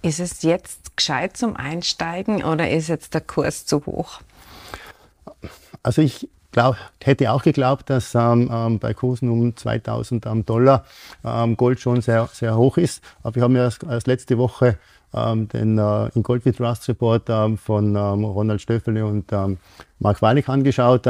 Ist 0.01 0.19
es 0.21 0.41
jetzt 0.41 0.97
gescheit 0.97 1.37
zum 1.37 1.55
Einsteigen 1.55 2.45
oder 2.45 2.71
ist 2.71 2.89
jetzt 2.89 3.13
der 3.13 3.21
Kurs 3.21 3.67
zu 3.67 3.85
hoch? 3.85 4.23
Also 5.83 6.01
ich 6.01 6.31
glaub, 6.57 6.77
hätte 7.05 7.33
auch 7.33 7.43
geglaubt, 7.43 7.91
dass 7.91 8.15
ähm, 8.15 8.51
ähm, 8.51 8.79
bei 8.79 8.95
Kursen 8.95 9.29
um 9.29 9.55
2000 9.55 10.25
ähm, 10.25 10.47
Dollar 10.47 10.87
ähm, 11.23 11.55
Gold 11.55 11.81
schon 11.81 12.01
sehr, 12.01 12.31
sehr 12.33 12.57
hoch 12.57 12.79
ist. 12.79 13.05
Aber 13.23 13.35
wir 13.35 13.43
haben 13.43 13.55
ja 13.55 13.65
erst, 13.65 13.83
erst 13.85 14.07
letzte 14.07 14.39
Woche 14.39 14.79
ähm, 15.13 15.49
den 15.49 15.77
äh, 15.77 16.09
in 16.15 16.23
Gold 16.23 16.47
with 16.47 16.57
Trust 16.57 16.89
Report 16.89 17.29
von 17.61 17.95
Ronald 17.95 18.63
Stöffele 18.63 19.05
und 19.05 19.31
Mark 19.99 20.23
Wallig 20.23 20.49
angeschaut. 20.49 21.03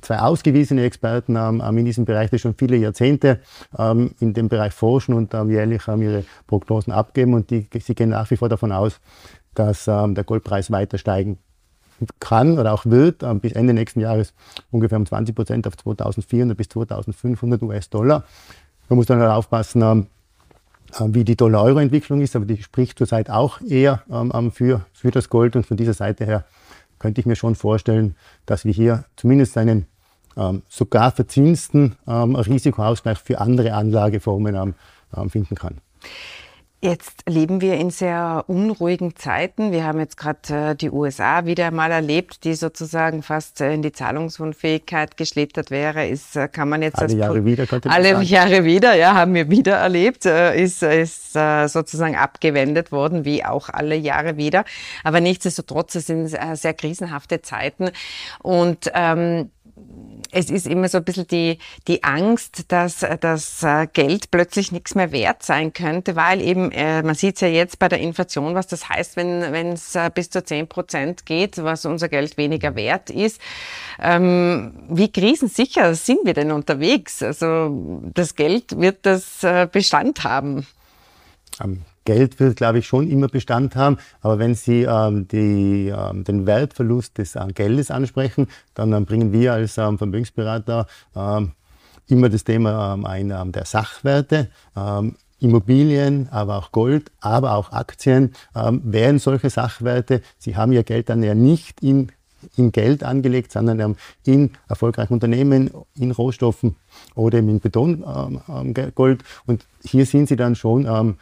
zwei 0.00 0.18
ausgewiesene 0.18 0.84
Experten 0.84 1.36
ähm, 1.36 1.60
in 1.76 1.84
diesem 1.84 2.06
Bereich, 2.06 2.30
die 2.30 2.38
schon 2.38 2.54
viele 2.54 2.78
Jahrzehnte 2.78 3.40
ähm, 3.78 4.12
in 4.20 4.32
dem 4.32 4.48
Bereich 4.48 4.72
forschen 4.72 5.12
und 5.14 5.34
ähm, 5.34 5.50
jährlich 5.50 5.86
ähm, 5.86 6.00
ihre 6.00 6.24
Prognosen 6.46 6.94
abgeben. 6.94 7.34
Und 7.34 7.50
die, 7.50 7.68
sie 7.78 7.94
gehen 7.94 8.08
nach 8.08 8.30
wie 8.30 8.36
vor 8.36 8.48
davon 8.48 8.72
aus, 8.72 9.00
dass 9.54 9.84
der 9.84 10.24
Goldpreis 10.24 10.70
weiter 10.70 10.96
steigen 10.96 11.36
kann 12.20 12.58
oder 12.58 12.72
auch 12.72 12.86
wird 12.86 13.22
ähm, 13.22 13.40
bis 13.40 13.52
Ende 13.52 13.74
nächsten 13.74 14.00
Jahres 14.00 14.34
ungefähr 14.70 14.98
um 14.98 15.06
20 15.06 15.34
Prozent 15.34 15.66
auf 15.66 15.76
2400 15.76 16.56
bis 16.56 16.68
2500 16.68 17.62
US-Dollar. 17.62 18.24
Man 18.88 18.96
muss 18.96 19.06
dann 19.06 19.20
halt 19.20 19.30
aufpassen, 19.30 19.82
ähm, 19.82 20.06
äh, 20.98 21.04
wie 21.14 21.24
die 21.24 21.36
Dollar-Euro-Entwicklung 21.36 22.20
ist, 22.20 22.36
aber 22.36 22.44
die 22.44 22.62
spricht 22.62 22.98
zurzeit 22.98 23.30
auch 23.30 23.60
eher 23.60 24.02
ähm, 24.10 24.52
für, 24.52 24.84
für 24.92 25.10
das 25.10 25.28
Gold 25.28 25.56
und 25.56 25.66
von 25.66 25.76
dieser 25.76 25.94
Seite 25.94 26.24
her 26.24 26.44
könnte 26.98 27.20
ich 27.20 27.26
mir 27.26 27.36
schon 27.36 27.54
vorstellen, 27.54 28.14
dass 28.46 28.64
wir 28.64 28.72
hier 28.72 29.04
zumindest 29.16 29.58
einen 29.58 29.86
ähm, 30.36 30.62
sogar 30.68 31.10
verzinsten 31.10 31.96
ähm, 32.06 32.36
Risikoausgleich 32.36 33.18
für 33.18 33.40
andere 33.40 33.74
Anlageformen 33.74 34.54
ähm, 34.54 34.74
ähm 35.16 35.30
finden 35.30 35.56
kann. 35.56 35.78
Jetzt 36.84 37.22
leben 37.28 37.60
wir 37.60 37.74
in 37.74 37.90
sehr 37.90 38.42
unruhigen 38.48 39.14
Zeiten. 39.14 39.70
Wir 39.70 39.84
haben 39.84 40.00
jetzt 40.00 40.16
gerade 40.16 40.70
äh, 40.70 40.74
die 40.74 40.90
USA 40.90 41.46
wieder 41.46 41.70
mal 41.70 41.92
erlebt, 41.92 42.42
die 42.42 42.54
sozusagen 42.54 43.22
fast 43.22 43.60
äh, 43.60 43.72
in 43.72 43.82
die 43.82 43.92
Zahlungsunfähigkeit 43.92 45.16
geschlittert 45.16 45.70
wäre. 45.70 46.08
Ist, 46.08 46.34
äh, 46.34 46.48
kann 46.48 46.68
man 46.68 46.82
jetzt 46.82 46.98
alle 46.98 47.14
Jahre 47.14 47.44
wieder, 47.44 47.68
könnte 47.68 47.86
man 47.86 47.96
alle 47.96 48.14
sagen. 48.14 48.22
Jahre 48.22 48.64
wieder, 48.64 48.94
ja, 48.94 49.14
haben 49.14 49.32
wir 49.32 49.48
wieder 49.48 49.76
erlebt. 49.76 50.26
Ist, 50.26 50.82
ist 50.82 51.34
sozusagen 51.34 52.16
abgewendet 52.16 52.90
worden, 52.90 53.24
wie 53.24 53.44
auch 53.44 53.68
alle 53.68 53.94
Jahre 53.94 54.36
wieder. 54.36 54.64
Aber 55.04 55.20
nichtsdestotrotz, 55.20 55.94
es 55.94 56.06
sind 56.06 56.36
sehr 56.54 56.74
krisenhafte 56.74 57.42
Zeiten 57.42 57.90
und 58.42 58.90
ähm, 58.92 59.50
es 60.30 60.50
ist 60.50 60.66
immer 60.66 60.88
so 60.88 60.98
ein 60.98 61.04
bisschen 61.04 61.26
die, 61.26 61.58
die 61.86 62.02
Angst, 62.02 62.64
dass 62.68 63.06
das 63.20 63.62
äh, 63.62 63.86
Geld 63.92 64.30
plötzlich 64.30 64.72
nichts 64.72 64.94
mehr 64.94 65.12
wert 65.12 65.42
sein 65.42 65.72
könnte, 65.72 66.16
weil 66.16 66.40
eben, 66.40 66.72
äh, 66.72 67.02
man 67.02 67.14
sieht 67.14 67.36
es 67.36 67.42
ja 67.42 67.48
jetzt 67.48 67.78
bei 67.78 67.88
der 67.88 68.00
Inflation, 68.00 68.54
was 68.54 68.66
das 68.66 68.88
heißt, 68.88 69.16
wenn 69.16 69.72
es 69.72 69.94
äh, 69.94 70.10
bis 70.12 70.30
zu 70.30 70.42
10 70.42 70.68
Prozent 70.68 71.26
geht, 71.26 71.62
was 71.62 71.84
unser 71.84 72.08
Geld 72.08 72.38
weniger 72.38 72.74
wert 72.74 73.10
ist. 73.10 73.40
Ähm, 74.00 74.72
wie 74.88 75.12
krisensicher 75.12 75.94
sind 75.94 76.20
wir 76.24 76.34
denn 76.34 76.50
unterwegs? 76.50 77.22
Also 77.22 78.02
das 78.14 78.34
Geld 78.34 78.80
wird 78.80 79.04
das 79.04 79.46
Bestand 79.70 80.24
haben. 80.24 80.66
Um 81.60 81.82
Geld 82.04 82.40
wird, 82.40 82.56
glaube 82.56 82.78
ich, 82.78 82.86
schon 82.86 83.08
immer 83.08 83.28
Bestand 83.28 83.76
haben. 83.76 83.96
Aber 84.20 84.38
wenn 84.38 84.54
Sie 84.54 84.82
ähm, 84.82 85.28
die, 85.28 85.88
ähm, 85.88 86.24
den 86.24 86.46
Wertverlust 86.46 87.18
des 87.18 87.36
äh, 87.36 87.46
Geldes 87.54 87.90
ansprechen, 87.90 88.48
dann 88.74 88.92
ähm, 88.92 89.04
bringen 89.04 89.32
wir 89.32 89.52
als 89.52 89.78
ähm, 89.78 89.98
Vermögensberater 89.98 90.86
ähm, 91.14 91.52
immer 92.08 92.28
das 92.28 92.44
Thema 92.44 92.94
ähm, 92.94 93.06
ein 93.06 93.30
ähm, 93.30 93.52
der 93.52 93.66
Sachwerte. 93.66 94.50
Ähm, 94.76 95.14
Immobilien, 95.38 96.28
aber 96.30 96.56
auch 96.56 96.70
Gold, 96.70 97.10
aber 97.20 97.54
auch 97.54 97.72
Aktien 97.72 98.32
ähm, 98.54 98.80
wären 98.84 99.18
solche 99.18 99.50
Sachwerte. 99.50 100.22
Sie 100.38 100.56
haben 100.56 100.70
Ihr 100.70 100.84
Geld 100.84 101.08
dann 101.08 101.22
ja 101.24 101.34
nicht 101.34 101.82
in 101.82 102.12
in 102.56 102.72
Geld 102.72 103.04
angelegt, 103.04 103.52
sondern 103.52 103.96
in 104.24 104.50
erfolgreichen 104.68 105.14
Unternehmen, 105.14 105.70
in 105.96 106.10
Rohstoffen 106.10 106.76
oder 107.14 107.38
in 107.38 107.60
Betongold. 107.60 109.20
Ähm, 109.20 109.26
und 109.46 109.66
hier 109.84 110.06
sind 110.06 110.28
sie 110.28 110.36
dann 110.36 110.54
schon 110.54 110.86
ähm, 110.86 111.16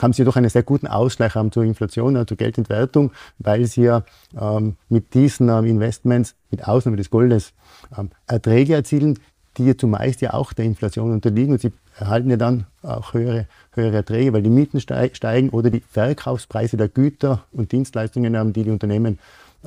haben 0.00 0.12
sie 0.12 0.24
doch 0.24 0.36
einen 0.36 0.50
sehr 0.50 0.62
guten 0.62 0.86
Ausgleich 0.86 1.32
zur 1.50 1.64
Inflation, 1.64 2.16
also 2.16 2.26
zur 2.26 2.36
Geldentwertung, 2.36 3.12
weil 3.38 3.66
sie 3.66 3.82
ja 3.82 4.04
ähm, 4.38 4.76
mit 4.88 5.14
diesen 5.14 5.48
ähm, 5.48 5.64
Investments, 5.64 6.34
mit 6.50 6.66
Ausnahme 6.66 6.96
des 6.96 7.10
Goldes, 7.10 7.52
ähm, 7.96 8.10
Erträge 8.26 8.74
erzielen, 8.74 9.18
die 9.56 9.66
ja 9.66 9.76
zumeist 9.76 10.20
ja 10.20 10.34
auch 10.34 10.52
der 10.52 10.66
Inflation 10.66 11.12
unterliegen 11.12 11.52
und 11.52 11.60
sie 11.60 11.72
erhalten 11.98 12.28
ja 12.28 12.36
dann 12.36 12.66
auch 12.82 13.14
höhere, 13.14 13.46
höhere 13.72 13.96
Erträge, 13.96 14.34
weil 14.34 14.42
die 14.42 14.50
Mieten 14.50 14.80
steigen 14.80 15.48
oder 15.48 15.70
die 15.70 15.80
Verkaufspreise 15.80 16.76
der 16.76 16.88
Güter 16.88 17.44
und 17.52 17.72
Dienstleistungen, 17.72 18.34
ähm, 18.34 18.52
die 18.52 18.64
die 18.64 18.70
Unternehmen 18.70 19.18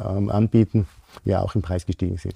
ähm, 0.04 0.30
anbieten, 0.30 0.88
ja 1.26 1.42
auch 1.42 1.56
im 1.56 1.62
Preis 1.62 1.86
gestiegen 1.86 2.18
sind. 2.18 2.36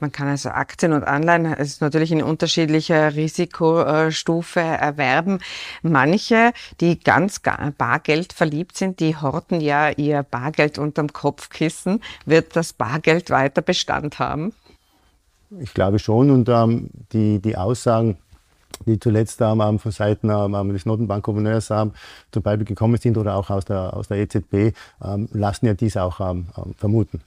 Man 0.00 0.10
kann 0.10 0.26
also 0.26 0.48
Aktien 0.48 0.92
und 0.92 1.04
Anleihen, 1.04 1.44
ist 1.44 1.80
natürlich 1.80 2.10
in 2.10 2.22
unterschiedlicher 2.22 3.14
Risikostufe 3.14 4.60
erwerben. 4.60 5.38
Manche, 5.82 6.52
die 6.80 6.98
ganz 6.98 7.40
Bargeld 7.78 8.32
verliebt 8.32 8.76
sind, 8.76 8.98
die 8.98 9.16
horten 9.16 9.60
ja 9.60 9.90
ihr 9.90 10.24
Bargeld 10.24 10.78
unterm 10.78 11.12
Kopfkissen. 11.12 12.00
Wird 12.26 12.56
das 12.56 12.72
Bargeld 12.72 13.30
weiter 13.30 13.62
Bestand 13.62 14.18
haben? 14.18 14.52
Ich 15.60 15.74
glaube 15.74 15.98
schon 15.98 16.30
und 16.30 16.48
ähm, 16.48 16.90
die, 17.12 17.38
die 17.38 17.56
Aussagen, 17.56 18.16
die 18.86 18.98
zuletzt 18.98 19.40
ähm, 19.40 19.78
von 19.78 19.92
Seiten 19.92 20.30
ähm, 20.30 20.72
des 20.72 20.86
Notenbankgouverneurs 20.86 21.70
ähm, 21.70 21.92
zum 22.30 22.42
Beispiel 22.42 22.66
gekommen 22.66 22.96
sind 22.96 23.16
oder 23.16 23.36
auch 23.36 23.50
aus 23.50 23.64
der, 23.64 23.94
aus 23.96 24.08
der 24.08 24.18
EZB, 24.18 24.74
ähm, 25.04 25.28
lassen 25.32 25.66
ja 25.66 25.74
dies 25.74 25.96
auch 25.96 26.20
ähm, 26.20 26.46
ähm, 26.56 26.74
vermuten. 26.76 27.22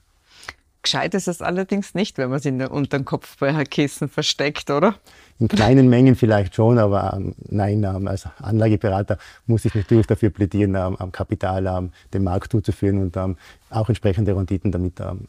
Gescheit 0.82 1.14
ist 1.14 1.26
es 1.26 1.42
allerdings 1.42 1.94
nicht, 1.94 2.16
wenn 2.16 2.30
man 2.30 2.38
es 2.38 2.46
unter 2.70 2.98
dem 2.98 3.04
Kopfkissen 3.04 4.08
versteckt, 4.08 4.70
oder? 4.70 4.94
In 5.40 5.48
kleinen 5.48 5.88
Mengen 5.88 6.14
vielleicht 6.14 6.54
schon, 6.54 6.78
aber 6.78 7.12
ähm, 7.16 7.34
nein, 7.48 7.82
ähm, 7.82 8.06
als 8.06 8.28
Anlageberater 8.40 9.18
muss 9.46 9.64
ich 9.64 9.74
natürlich 9.74 10.06
dafür 10.06 10.30
plädieren, 10.30 10.76
ähm, 10.76 10.94
am 10.96 11.10
Kapital 11.10 11.66
ähm, 11.66 11.90
den 12.14 12.22
Markt 12.22 12.52
zuzuführen 12.52 13.02
und 13.02 13.16
ähm, 13.16 13.36
auch 13.68 13.88
entsprechende 13.88 14.36
Renditen 14.36 14.70
damit 14.70 15.00
ähm, 15.00 15.26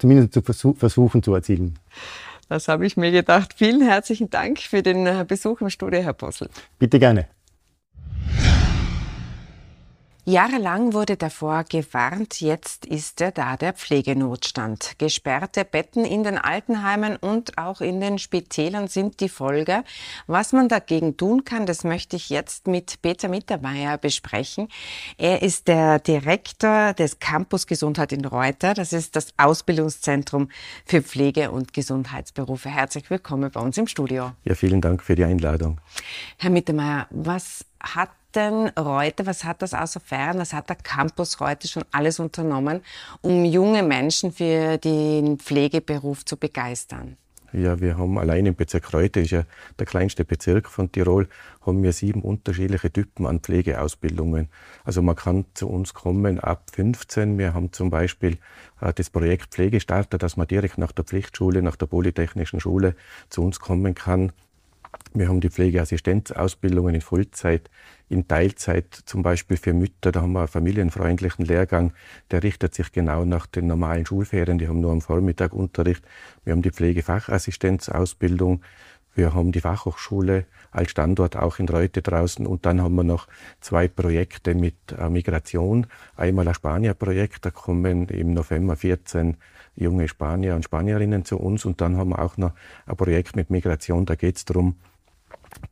zumindest 0.00 0.32
zu 0.32 0.42
versuch 0.42 0.76
versuchen 0.76 1.22
zu 1.22 1.32
erzielen. 1.32 1.78
Das 2.48 2.68
habe 2.68 2.86
ich 2.86 2.96
mir 2.96 3.10
gedacht. 3.10 3.54
Vielen 3.56 3.82
herzlichen 3.82 4.30
Dank 4.30 4.58
für 4.58 4.82
den 4.82 5.06
äh, 5.06 5.24
Besuch 5.26 5.60
im 5.60 5.70
Studio, 5.70 6.00
Herr 6.00 6.14
Possel. 6.14 6.48
Bitte 6.78 6.98
gerne. 6.98 7.28
Jahrelang 10.28 10.92
wurde 10.92 11.16
davor 11.16 11.64
gewarnt, 11.64 12.42
jetzt 12.42 12.84
ist 12.84 13.22
er 13.22 13.30
da, 13.30 13.56
der 13.56 13.72
Pflegenotstand. 13.72 14.98
Gesperrte 14.98 15.64
Betten 15.64 16.04
in 16.04 16.22
den 16.22 16.36
Altenheimen 16.36 17.16
und 17.16 17.56
auch 17.56 17.80
in 17.80 17.98
den 17.98 18.18
Spitälern 18.18 18.88
sind 18.88 19.20
die 19.20 19.30
Folge. 19.30 19.84
Was 20.26 20.52
man 20.52 20.68
dagegen 20.68 21.16
tun 21.16 21.46
kann, 21.46 21.64
das 21.64 21.82
möchte 21.82 22.16
ich 22.16 22.28
jetzt 22.28 22.66
mit 22.66 23.00
Peter 23.00 23.30
Mittermeier 23.30 23.96
besprechen. 23.96 24.68
Er 25.16 25.40
ist 25.40 25.66
der 25.66 25.98
Direktor 25.98 26.92
des 26.92 27.20
Campus 27.20 27.66
Gesundheit 27.66 28.12
in 28.12 28.26
Reuter. 28.26 28.74
Das 28.74 28.92
ist 28.92 29.16
das 29.16 29.32
Ausbildungszentrum 29.38 30.50
für 30.84 31.00
Pflege- 31.00 31.50
und 31.50 31.72
Gesundheitsberufe. 31.72 32.68
Herzlich 32.68 33.08
willkommen 33.08 33.50
bei 33.50 33.60
uns 33.60 33.78
im 33.78 33.86
Studio. 33.86 34.32
Ja, 34.44 34.54
vielen 34.54 34.82
Dank 34.82 35.02
für 35.02 35.14
die 35.14 35.24
Einladung. 35.24 35.80
Herr 36.36 36.50
Mittermeier, 36.50 37.06
was 37.08 37.64
hat 37.80 38.10
denn 38.34 38.68
Reuter, 38.78 39.26
was 39.26 39.44
hat 39.44 39.62
das 39.62 39.74
außer 39.74 40.00
Feiern, 40.00 40.38
was 40.38 40.52
hat 40.52 40.68
der 40.68 40.76
Campus 40.76 41.40
Reuter 41.40 41.68
schon 41.68 41.84
alles 41.92 42.20
unternommen, 42.20 42.82
um 43.22 43.44
junge 43.44 43.82
Menschen 43.82 44.32
für 44.32 44.78
den 44.78 45.38
Pflegeberuf 45.38 46.24
zu 46.24 46.36
begeistern? 46.36 47.16
Ja, 47.52 47.80
wir 47.80 47.96
haben 47.96 48.18
allein 48.18 48.44
im 48.44 48.54
Bezirk 48.54 48.92
Reuter, 48.92 49.22
ist 49.22 49.30
ja 49.30 49.44
der 49.78 49.86
kleinste 49.86 50.26
Bezirk 50.26 50.68
von 50.68 50.92
Tirol, 50.92 51.28
haben 51.64 51.82
wir 51.82 51.92
sieben 51.92 52.20
unterschiedliche 52.20 52.92
Typen 52.92 53.26
an 53.26 53.40
Pflegeausbildungen. 53.40 54.48
Also 54.84 55.00
man 55.00 55.16
kann 55.16 55.46
zu 55.54 55.66
uns 55.68 55.94
kommen 55.94 56.40
ab 56.40 56.64
15. 56.72 57.38
Wir 57.38 57.54
haben 57.54 57.72
zum 57.72 57.88
Beispiel 57.88 58.36
äh, 58.82 58.92
das 58.92 59.08
Projekt 59.08 59.54
Pflegestarter, 59.54 60.18
dass 60.18 60.36
man 60.36 60.46
direkt 60.46 60.76
nach 60.76 60.92
der 60.92 61.06
Pflichtschule, 61.06 61.62
nach 61.62 61.76
der 61.76 61.86
Polytechnischen 61.86 62.60
Schule 62.60 62.94
zu 63.30 63.42
uns 63.42 63.60
kommen 63.60 63.94
kann. 63.94 64.32
Wir 65.14 65.28
haben 65.28 65.40
die 65.40 65.50
Pflegeassistenzausbildungen 65.50 66.94
in 66.94 67.00
Vollzeit, 67.00 67.70
in 68.08 68.28
Teilzeit, 68.28 68.94
zum 69.04 69.22
Beispiel 69.22 69.56
für 69.56 69.72
Mütter. 69.72 70.12
Da 70.12 70.22
haben 70.22 70.32
wir 70.32 70.40
einen 70.40 70.48
familienfreundlichen 70.48 71.44
Lehrgang, 71.44 71.92
der 72.30 72.42
richtet 72.42 72.74
sich 72.74 72.92
genau 72.92 73.24
nach 73.24 73.46
den 73.46 73.66
normalen 73.66 74.06
Schulferien. 74.06 74.58
Die 74.58 74.68
haben 74.68 74.80
nur 74.80 74.92
am 74.92 75.00
Vormittag 75.00 75.52
Unterricht. 75.52 76.04
Wir 76.44 76.52
haben 76.52 76.62
die 76.62 76.70
Pflegefachassistenzausbildung. 76.70 78.62
Wir 79.14 79.34
haben 79.34 79.50
die 79.50 79.60
Fachhochschule 79.60 80.46
als 80.70 80.92
Standort 80.92 81.36
auch 81.36 81.58
in 81.58 81.68
Reute 81.68 82.02
draußen. 82.02 82.46
Und 82.46 82.66
dann 82.66 82.80
haben 82.80 82.94
wir 82.94 83.02
noch 83.02 83.26
zwei 83.60 83.88
Projekte 83.88 84.54
mit 84.54 84.76
äh, 84.96 85.08
Migration. 85.08 85.88
Einmal 86.16 86.46
ein 86.46 86.54
Spanier-Projekt, 86.54 87.44
da 87.44 87.50
kommen 87.50 88.06
im 88.08 88.32
November 88.32 88.76
14 88.76 89.36
junge 89.74 90.08
Spanier 90.08 90.54
und 90.54 90.64
Spanierinnen 90.64 91.24
zu 91.24 91.38
uns. 91.38 91.64
Und 91.64 91.80
dann 91.80 91.96
haben 91.96 92.10
wir 92.10 92.20
auch 92.20 92.36
noch 92.36 92.52
ein 92.86 92.96
Projekt 92.96 93.36
mit 93.36 93.50
Migration, 93.50 94.06
da 94.06 94.14
geht 94.14 94.36
es 94.36 94.44
darum, 94.44 94.76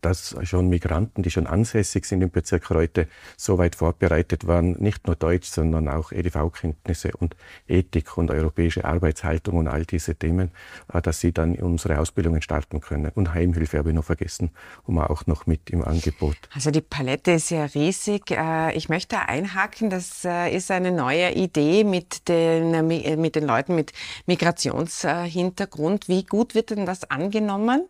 dass 0.01 0.37
schon 0.43 0.69
Migranten, 0.69 1.23
die 1.23 1.31
schon 1.31 1.47
ansässig 1.47 2.05
sind 2.05 2.23
im 2.23 2.31
Bezirk 2.31 2.71
Reute, 2.71 3.09
so 3.37 3.59
weit 3.59 3.75
vorbereitet 3.75 4.47
waren, 4.47 4.73
nicht 4.73 5.07
nur 5.07 5.17
Deutsch, 5.17 5.49
sondern 5.49 5.89
auch 5.89 6.13
EDV-Kenntnisse 6.13 7.13
und 7.17 7.37
Ethik 7.67 8.17
und 8.17 8.31
europäische 8.31 8.85
Arbeitshaltung 8.85 9.57
und 9.57 9.69
all 9.69 9.85
diese 9.85 10.15
Themen, 10.15 10.51
äh, 10.93 11.01
dass 11.03 11.21
sie 11.21 11.33
dann 11.33 11.57
unsere 11.57 11.99
Ausbildungen 11.99 12.43
starten 12.43 12.81
können. 12.81 13.11
Und 13.15 13.35
Heimhilfe 13.35 13.79
habe 13.79 13.91
ich 13.91 13.95
noch 13.95 14.05
vergessen, 14.05 14.51
um 14.85 14.99
auch 14.99 15.27
noch 15.27 15.47
mit 15.47 15.71
im 15.71 15.85
Angebot. 15.85 16.37
Also 16.55 16.71
die 16.71 16.81
Palette 16.81 17.33
ist 17.33 17.51
ja 17.51 17.65
riesig. 17.65 18.31
Äh, 18.31 18.77
ich 18.77 18.89
möchte 18.89 19.19
einhaken, 19.29 19.91
das 19.91 20.25
äh, 20.25 20.55
ist 20.55 20.71
eine 20.71 20.93
neue 20.93 21.33
Idee 21.33 21.85
mit 21.85 22.29
den, 22.29 22.87
mit 22.87 23.35
den 23.35 23.45
Leuten 23.45 23.75
mit 23.75 23.93
Migrationshintergrund. 24.27 26.09
Wie 26.09 26.25
gut 26.25 26.55
wird 26.55 26.71
denn 26.71 26.87
das 26.87 27.11
angenommen? 27.11 27.87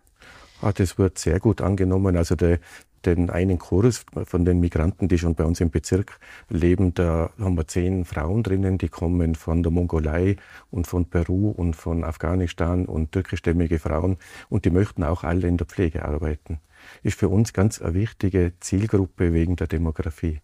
Ah, 0.63 0.73
das 0.73 0.99
wird 0.99 1.19
sehr 1.19 1.39
gut 1.39 1.61
angenommen. 1.61 2.17
Also 2.17 2.35
der, 2.35 2.59
den 3.05 3.31
einen 3.31 3.59
Chorus 3.59 4.05
von 4.25 4.45
den 4.45 4.59
Migranten, 4.61 5.09
die 5.09 5.19
schon 5.19 5.35
bei 5.35 5.45
uns 5.45 5.61
im 5.61 5.71
Bezirk 5.71 6.19
leben, 6.49 6.95
da 6.95 7.31
haben 7.39 7.57
wir 7.57 7.67
zehn 7.69 8.05
Frauen 8.05 8.43
drinnen, 8.43 8.79
die 8.79 8.89
kommen 8.89 9.35
von 9.35 9.63
der 9.63 9.71
Mongolei 9.71 10.37
und 10.71 10.87
von 10.87 11.05
Peru 11.05 11.51
und 11.51 11.77
von 11.77 12.05
Afghanistan 12.05 12.87
und 12.87 13.13
türkischstämmige 13.13 13.79
Frauen 13.79 14.17
und 14.49 14.65
die 14.65 14.71
möchten 14.71 15.05
auch 15.05 15.25
alle 15.25 15.47
in 15.47 15.57
der 15.57 15.67
Pflege 15.67 16.05
arbeiten. 16.05 16.61
Ist 17.03 17.19
für 17.19 17.29
uns 17.29 17.53
ganz 17.53 17.81
eine 17.81 17.95
wichtige 17.95 18.53
Zielgruppe 18.61 19.33
wegen 19.33 19.57
der 19.57 19.67
Demografie. 19.67 20.41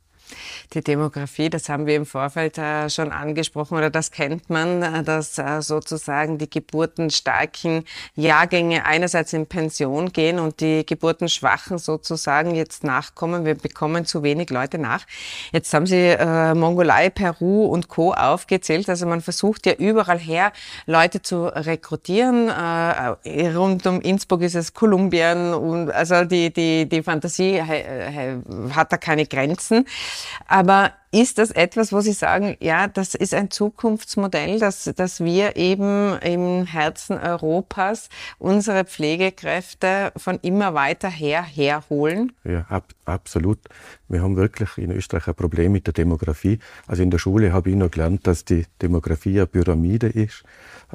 Die 0.75 0.83
Demografie, 0.83 1.51
das 1.51 1.69
haben 1.69 1.87
wir 1.87 1.97
im 1.97 2.07
Vorfeld 2.07 2.59
äh, 2.59 2.89
schon 2.89 3.13
angesprochen 3.13 3.77
oder 3.77 3.91
das 3.91 4.11
kennt 4.11 4.49
man, 4.51 4.83
äh, 4.83 5.03
dass 5.03 5.39
äh, 5.39 5.61
sozusagen 5.61 6.39
die 6.39 6.49
geburtenstarken 6.49 7.85
Jahrgänge 8.15 8.85
einerseits 8.85 9.33
in 9.33 9.47
Pension 9.47 10.13
gehen 10.13 10.39
und 10.39 10.61
die 10.61 10.87
geburtenschwachen 10.87 11.79
sozusagen 11.79 12.55
jetzt 12.55 12.85
nachkommen. 12.85 13.45
Wir 13.45 13.55
bekommen 13.55 14.07
zu 14.07 14.23
wenig 14.23 14.51
Leute 14.51 14.79
nach. 14.79 15.07
Jetzt 15.53 15.73
haben 15.75 15.87
Sie 15.87 16.17
Mongolei, 16.55 17.11
Peru 17.11 17.67
und 17.67 17.89
Co. 17.89 18.13
aufgezählt. 18.13 18.89
Also 18.89 19.07
man 19.07 19.21
versucht 19.21 19.67
ja 19.67 19.75
überall 19.75 20.19
her, 20.19 20.53
Leute 20.87 21.23
zu 21.23 21.47
rekrutieren. 21.47 22.51
Rund 22.51 23.87
um 23.87 24.01
Innsbruck 24.01 24.43
ist 24.43 24.55
es 24.55 24.75
Kolumbien 24.75 25.55
und 25.55 25.91
also 25.91 26.25
die, 26.25 26.53
die, 26.53 26.89
die 26.89 27.03
Fantasie 27.03 27.63
hat 27.63 28.93
da 28.93 28.97
keine 28.97 29.27
Grenzen. 29.27 29.87
Aber 30.47 30.93
ist 31.13 31.37
das 31.37 31.51
etwas, 31.51 31.93
wo 31.93 32.01
Sie 32.01 32.13
sagen, 32.13 32.57
ja, 32.59 32.89
das 32.89 33.15
ist 33.15 33.35
ein 33.35 33.51
Zukunftsmodell, 33.51 34.59
dass, 34.59 34.85
dass 34.97 35.23
wir 35.23 35.57
eben 35.57 36.19
im 36.19 36.65
Herzen 36.65 37.19
Europas 37.19 38.09
unsere 38.39 38.85
Pflegekräfte 38.85 40.13
von 40.17 40.39
immer 40.41 40.73
weiter 40.73 41.11
her 41.11 41.43
herholen? 41.43 42.33
Ja, 42.45 42.65
ab, 42.71 42.87
absolut. 43.05 43.59
Wir 44.09 44.23
haben 44.23 44.37
wirklich 44.37 44.79
in 44.79 44.91
Österreich 44.91 45.29
ein 45.29 45.35
Problem 45.35 45.73
mit 45.73 45.87
der 45.87 45.93
Demografie. 45.93 46.59
Also 46.87 47.03
in 47.03 47.11
der 47.11 47.19
Schule 47.19 47.53
habe 47.53 47.69
ich 47.69 47.77
noch 47.77 47.91
gelernt, 47.91 48.27
dass 48.27 48.47
die 48.47 48.65
Demografie 48.81 49.39
eine 49.39 49.47
Pyramide 49.47 50.09
ist. 50.09 50.45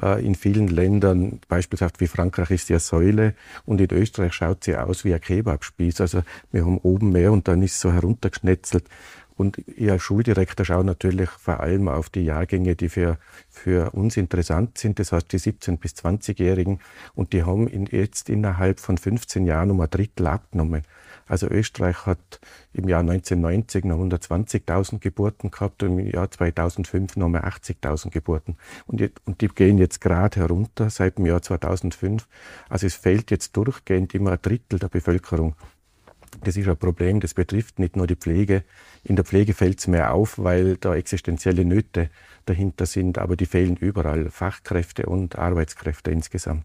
Äh, 0.02 0.24
in 0.26 0.34
vielen 0.34 0.66
Ländern, 0.66 1.40
beispielsweise 1.48 1.94
wie 1.98 2.08
Frankreich, 2.08 2.50
ist 2.50 2.66
sie 2.66 2.74
eine 2.74 2.80
Säule 2.80 3.34
und 3.66 3.80
in 3.80 3.90
Österreich 3.92 4.32
schaut 4.32 4.64
sie 4.64 4.76
aus 4.76 5.04
wie 5.04 5.14
ein 5.14 5.20
Kebabspieß. 5.20 6.00
Also 6.00 6.22
wir 6.50 6.64
haben 6.64 6.78
oben 6.78 7.12
mehr 7.12 7.30
und 7.30 7.46
dann 7.46 7.62
ist 7.62 7.78
so 7.78 7.92
heruntergeschnetzelt. 7.92 8.84
Und 9.38 9.62
als 9.80 10.02
Schuldirektor 10.02 10.66
schaue 10.66 10.84
natürlich 10.84 11.30
vor 11.30 11.60
allem 11.60 11.86
auf 11.86 12.10
die 12.10 12.24
Jahrgänge, 12.24 12.74
die 12.74 12.88
für, 12.88 13.18
für 13.48 13.94
uns 13.94 14.16
interessant 14.16 14.78
sind, 14.78 14.98
das 14.98 15.12
heißt 15.12 15.32
die 15.32 15.38
17- 15.38 15.78
bis 15.78 15.92
20-Jährigen. 15.92 16.80
Und 17.14 17.32
die 17.32 17.44
haben 17.44 17.68
in, 17.68 17.86
jetzt 17.86 18.30
innerhalb 18.30 18.80
von 18.80 18.98
15 18.98 19.46
Jahren 19.46 19.70
um 19.70 19.80
ein 19.80 19.88
Drittel 19.90 20.26
abgenommen. 20.26 20.82
Also 21.28 21.46
Österreich 21.46 22.04
hat 22.04 22.40
im 22.72 22.88
Jahr 22.88 23.00
1990 23.00 23.84
noch 23.84 23.98
120.000 23.98 24.98
Geburten 24.98 25.52
gehabt 25.52 25.84
und 25.84 26.00
im 26.00 26.10
Jahr 26.10 26.28
2005 26.28 27.16
noch 27.16 27.28
mal 27.28 27.42
80.000 27.42 28.10
Geburten. 28.10 28.56
Und, 28.86 28.98
die, 29.00 29.12
und 29.24 29.40
die 29.40 29.48
gehen 29.48 29.78
jetzt 29.78 30.00
gerade 30.00 30.40
herunter 30.40 30.90
seit 30.90 31.18
dem 31.18 31.26
Jahr 31.26 31.42
2005. 31.42 32.26
Also 32.68 32.88
es 32.88 32.96
fällt 32.96 33.30
jetzt 33.30 33.56
durchgehend 33.56 34.14
immer 34.14 34.32
ein 34.32 34.42
Drittel 34.42 34.80
der 34.80 34.88
Bevölkerung. 34.88 35.54
Das 36.44 36.56
ist 36.56 36.68
ein 36.68 36.76
Problem, 36.76 37.20
das 37.20 37.34
betrifft 37.34 37.78
nicht 37.78 37.96
nur 37.96 38.06
die 38.06 38.16
Pflege. 38.16 38.64
In 39.04 39.16
der 39.16 39.24
Pflege 39.24 39.54
fällt 39.54 39.78
es 39.80 39.86
mehr 39.86 40.12
auf, 40.12 40.38
weil 40.38 40.76
da 40.76 40.94
existenzielle 40.94 41.64
Nöte 41.64 42.10
dahinter 42.48 42.86
sind, 42.86 43.18
aber 43.18 43.36
die 43.36 43.46
fehlen 43.46 43.76
überall, 43.76 44.30
Fachkräfte 44.30 45.06
und 45.06 45.38
Arbeitskräfte 45.38 46.10
insgesamt. 46.10 46.64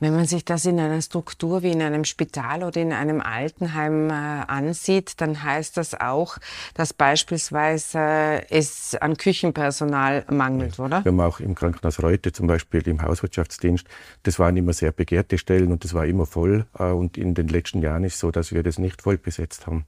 Wenn 0.00 0.14
man 0.14 0.26
sich 0.26 0.44
das 0.44 0.64
in 0.64 0.78
einer 0.78 1.02
Struktur 1.02 1.62
wie 1.62 1.72
in 1.72 1.82
einem 1.82 2.04
Spital 2.04 2.62
oder 2.62 2.80
in 2.80 2.92
einem 2.92 3.20
Altenheim 3.20 4.10
äh, 4.10 4.12
ansieht, 4.12 5.20
dann 5.20 5.42
heißt 5.42 5.76
das 5.76 5.98
auch, 5.98 6.38
dass 6.74 6.92
beispielsweise 6.92 7.98
äh, 7.98 8.46
es 8.50 8.94
an 8.94 9.16
Küchenpersonal 9.16 10.24
mangelt, 10.30 10.78
ja. 10.78 10.84
oder? 10.84 11.04
Wir 11.04 11.12
haben 11.12 11.20
auch 11.20 11.40
im 11.40 11.54
Krankenhaus 11.54 12.02
Reute 12.02 12.32
zum 12.32 12.46
Beispiel 12.46 12.86
im 12.88 13.02
Hauswirtschaftsdienst, 13.02 13.86
das 14.22 14.38
waren 14.38 14.56
immer 14.56 14.72
sehr 14.72 14.92
begehrte 14.92 15.38
Stellen 15.38 15.72
und 15.72 15.84
das 15.84 15.94
war 15.94 16.06
immer 16.06 16.26
voll 16.26 16.66
äh, 16.78 16.84
und 16.84 17.16
in 17.16 17.34
den 17.34 17.48
letzten 17.48 17.82
Jahren 17.82 18.04
ist 18.04 18.14
es 18.14 18.20
so, 18.20 18.30
dass 18.30 18.52
wir 18.52 18.62
das 18.62 18.78
nicht 18.78 19.02
voll 19.02 19.18
besetzt 19.18 19.66
haben. 19.66 19.86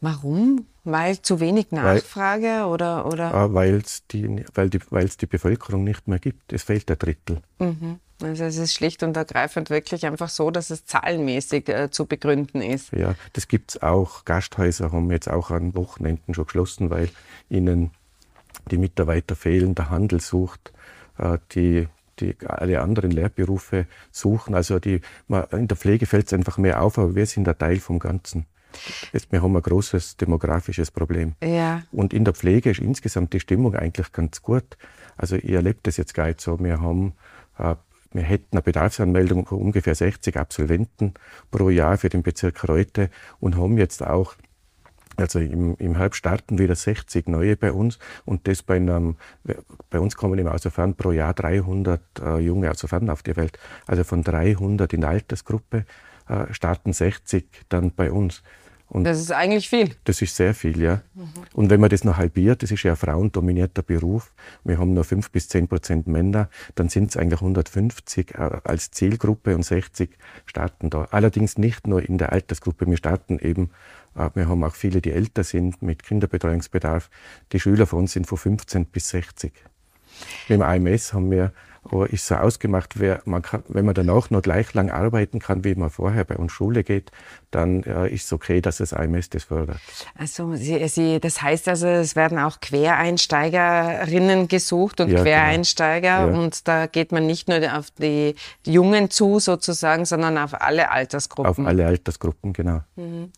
Warum? 0.00 0.66
Weil 0.84 1.20
zu 1.22 1.40
wenig 1.40 1.70
Nachfrage 1.70 2.46
weil, 2.46 2.64
oder? 2.64 3.06
oder? 3.06 3.34
Ah, 3.34 3.54
weil's 3.54 4.06
die, 4.10 4.44
weil 4.54 4.68
es 5.04 5.16
die, 5.16 5.26
die 5.26 5.30
Bevölkerung 5.30 5.84
nicht 5.84 6.06
mehr 6.06 6.18
gibt. 6.18 6.52
Es 6.52 6.62
fehlt 6.62 6.90
ein 6.90 6.98
Drittel. 6.98 7.40
Mhm. 7.58 8.00
Also 8.22 8.44
es 8.44 8.56
ist 8.56 8.74
schlicht 8.74 9.02
und 9.02 9.16
ergreifend 9.16 9.70
wirklich 9.70 10.06
einfach 10.06 10.28
so, 10.28 10.50
dass 10.50 10.70
es 10.70 10.84
zahlenmäßig 10.86 11.68
äh, 11.68 11.90
zu 11.90 12.06
begründen 12.06 12.62
ist. 12.62 12.92
Ja, 12.92 13.14
das 13.32 13.48
gibt 13.48 13.72
es 13.72 13.82
auch. 13.82 14.24
Gasthäuser 14.24 14.92
haben 14.92 15.10
jetzt 15.10 15.28
auch 15.28 15.50
an 15.50 15.74
Wochenenden 15.74 16.34
schon 16.34 16.44
geschlossen, 16.44 16.90
weil 16.90 17.10
ihnen 17.48 17.90
die 18.70 18.78
Mitarbeiter 18.78 19.34
fehlen, 19.34 19.74
der 19.74 19.90
Handel 19.90 20.20
sucht, 20.20 20.72
äh, 21.18 21.38
die 21.52 21.88
die 22.20 22.36
alle 22.46 22.80
anderen 22.80 23.10
Lehrberufe 23.10 23.86
suchen. 24.10 24.54
Also 24.54 24.78
die, 24.78 25.00
in 25.50 25.68
der 25.68 25.76
Pflege 25.76 26.06
fällt 26.06 26.26
es 26.26 26.32
einfach 26.32 26.58
mehr 26.58 26.82
auf, 26.82 26.98
aber 26.98 27.14
wir 27.14 27.26
sind 27.26 27.48
ein 27.48 27.58
Teil 27.58 27.80
vom 27.80 27.98
Ganzen. 27.98 28.46
Jetzt, 29.12 29.30
wir 29.32 29.42
haben 29.42 29.56
ein 29.56 29.62
großes 29.62 30.16
demografisches 30.16 30.90
Problem. 30.90 31.34
Ja. 31.42 31.82
Und 31.92 32.12
in 32.12 32.24
der 32.24 32.34
Pflege 32.34 32.70
ist 32.70 32.80
insgesamt 32.80 33.32
die 33.32 33.40
Stimmung 33.40 33.74
eigentlich 33.74 34.12
ganz 34.12 34.42
gut. 34.42 34.76
Also 35.16 35.36
ihr 35.36 35.56
erlebt 35.56 35.86
das 35.86 35.96
jetzt 35.96 36.14
gar 36.14 36.26
nicht 36.26 36.40
so. 36.40 36.58
Wir 36.58 36.80
haben 36.80 37.14
äh, 37.58 37.76
wir 38.14 38.22
hätten 38.22 38.52
eine 38.52 38.62
Bedarfsanmeldung 38.62 39.44
von 39.44 39.58
ungefähr 39.58 39.94
60 39.94 40.36
Absolventen 40.36 41.14
pro 41.50 41.68
Jahr 41.68 41.98
für 41.98 42.08
den 42.08 42.22
Bezirk 42.22 42.66
Reute 42.68 43.10
und 43.40 43.56
haben 43.56 43.76
jetzt 43.76 44.06
auch, 44.06 44.34
also 45.16 45.40
im, 45.40 45.76
im 45.78 45.96
Herbst 45.96 46.18
starten 46.18 46.58
wieder 46.58 46.76
60 46.76 47.28
neue 47.28 47.56
bei 47.56 47.72
uns 47.72 47.98
und 48.24 48.46
das 48.46 48.62
bei 48.62 48.76
einem, 48.76 49.16
bei 49.90 49.98
uns 49.98 50.14
kommen 50.14 50.38
im 50.38 50.46
Außerfern 50.46 50.94
pro 50.94 51.10
Jahr 51.10 51.34
300 51.34 52.00
äh, 52.20 52.38
junge 52.38 52.70
Außerfern 52.70 53.10
auf 53.10 53.24
die 53.24 53.34
Welt. 53.36 53.58
Also 53.88 54.04
von 54.04 54.22
300 54.22 54.92
in 54.92 55.00
der 55.00 55.10
Altersgruppe 55.10 55.84
äh, 56.28 56.52
starten 56.52 56.92
60 56.92 57.46
dann 57.68 57.90
bei 57.90 58.12
uns. 58.12 58.44
Und 58.94 59.02
das 59.02 59.18
ist 59.18 59.32
eigentlich 59.32 59.68
viel. 59.68 59.90
Das 60.04 60.22
ist 60.22 60.36
sehr 60.36 60.54
viel, 60.54 60.80
ja. 60.80 61.02
Mhm. 61.14 61.28
Und 61.52 61.68
wenn 61.68 61.80
man 61.80 61.90
das 61.90 62.04
noch 62.04 62.16
halbiert, 62.16 62.62
das 62.62 62.70
ist 62.70 62.84
ja 62.84 62.92
ein 62.92 62.96
frauendominierter 62.96 63.82
Beruf, 63.82 64.32
wir 64.62 64.78
haben 64.78 64.94
nur 64.94 65.02
5 65.02 65.32
bis 65.32 65.48
10 65.48 65.66
Prozent 65.66 66.06
Männer, 66.06 66.48
dann 66.76 66.88
sind 66.88 67.10
es 67.10 67.16
eigentlich 67.16 67.40
150 67.40 68.36
äh, 68.36 68.60
als 68.62 68.92
Zielgruppe 68.92 69.56
und 69.56 69.64
60 69.64 70.16
starten 70.46 70.90
da. 70.90 71.08
Allerdings 71.10 71.58
nicht 71.58 71.88
nur 71.88 72.08
in 72.08 72.18
der 72.18 72.30
Altersgruppe, 72.30 72.86
wir 72.86 72.96
starten 72.96 73.40
eben, 73.40 73.70
äh, 74.14 74.30
wir 74.34 74.48
haben 74.48 74.62
auch 74.62 74.76
viele, 74.76 75.00
die 75.00 75.10
älter 75.10 75.42
sind 75.42 75.82
mit 75.82 76.04
Kinderbetreuungsbedarf. 76.04 77.10
Die 77.50 77.58
Schüler 77.58 77.86
von 77.86 77.98
uns 77.98 78.12
sind 78.12 78.28
von 78.28 78.38
15 78.38 78.86
bis 78.86 79.08
60. 79.08 79.52
Im 80.48 80.62
AMS 80.62 81.12
haben 81.12 81.32
wir 81.32 81.52
aber 81.84 82.10
ist 82.10 82.26
so 82.26 82.36
ausgemacht, 82.36 82.98
wer, 82.98 83.20
man 83.24 83.42
kann, 83.42 83.62
wenn 83.68 83.84
man 83.84 83.94
dann 83.94 84.10
auch 84.10 84.30
noch 84.30 84.42
gleich 84.42 84.72
lang 84.74 84.90
arbeiten 84.90 85.38
kann, 85.38 85.64
wie 85.64 85.74
man 85.74 85.90
vorher 85.90 86.24
bei 86.24 86.36
uns 86.36 86.52
Schule 86.52 86.84
geht, 86.84 87.10
dann 87.50 87.82
äh, 87.84 88.08
ist 88.08 88.26
es 88.26 88.32
okay, 88.32 88.60
dass 88.60 88.78
das 88.78 88.92
AMS 88.92 89.30
das 89.30 89.44
fördert. 89.44 89.78
Also 90.18 90.54
Sie, 90.54 90.86
Sie, 90.88 91.20
das 91.20 91.42
heißt 91.42 91.68
also, 91.68 91.86
es 91.86 92.16
werden 92.16 92.38
auch 92.38 92.60
Quereinsteigerinnen 92.60 94.48
gesucht 94.48 95.00
und 95.00 95.08
ja, 95.08 95.18
genau. 95.18 95.24
Quereinsteiger 95.24 96.26
genau. 96.26 96.38
ja. 96.38 96.44
und 96.44 96.66
da 96.68 96.86
geht 96.86 97.12
man 97.12 97.26
nicht 97.26 97.48
nur 97.48 97.58
auf 97.76 97.90
die 97.92 98.34
Jungen 98.66 99.10
zu 99.10 99.38
sozusagen, 99.38 100.04
sondern 100.04 100.38
auf 100.38 100.60
alle 100.60 100.90
Altersgruppen. 100.90 101.50
Auf 101.50 101.58
alle 101.58 101.86
Altersgruppen, 101.86 102.52
genau. 102.52 102.80
Mhm. 102.96 103.30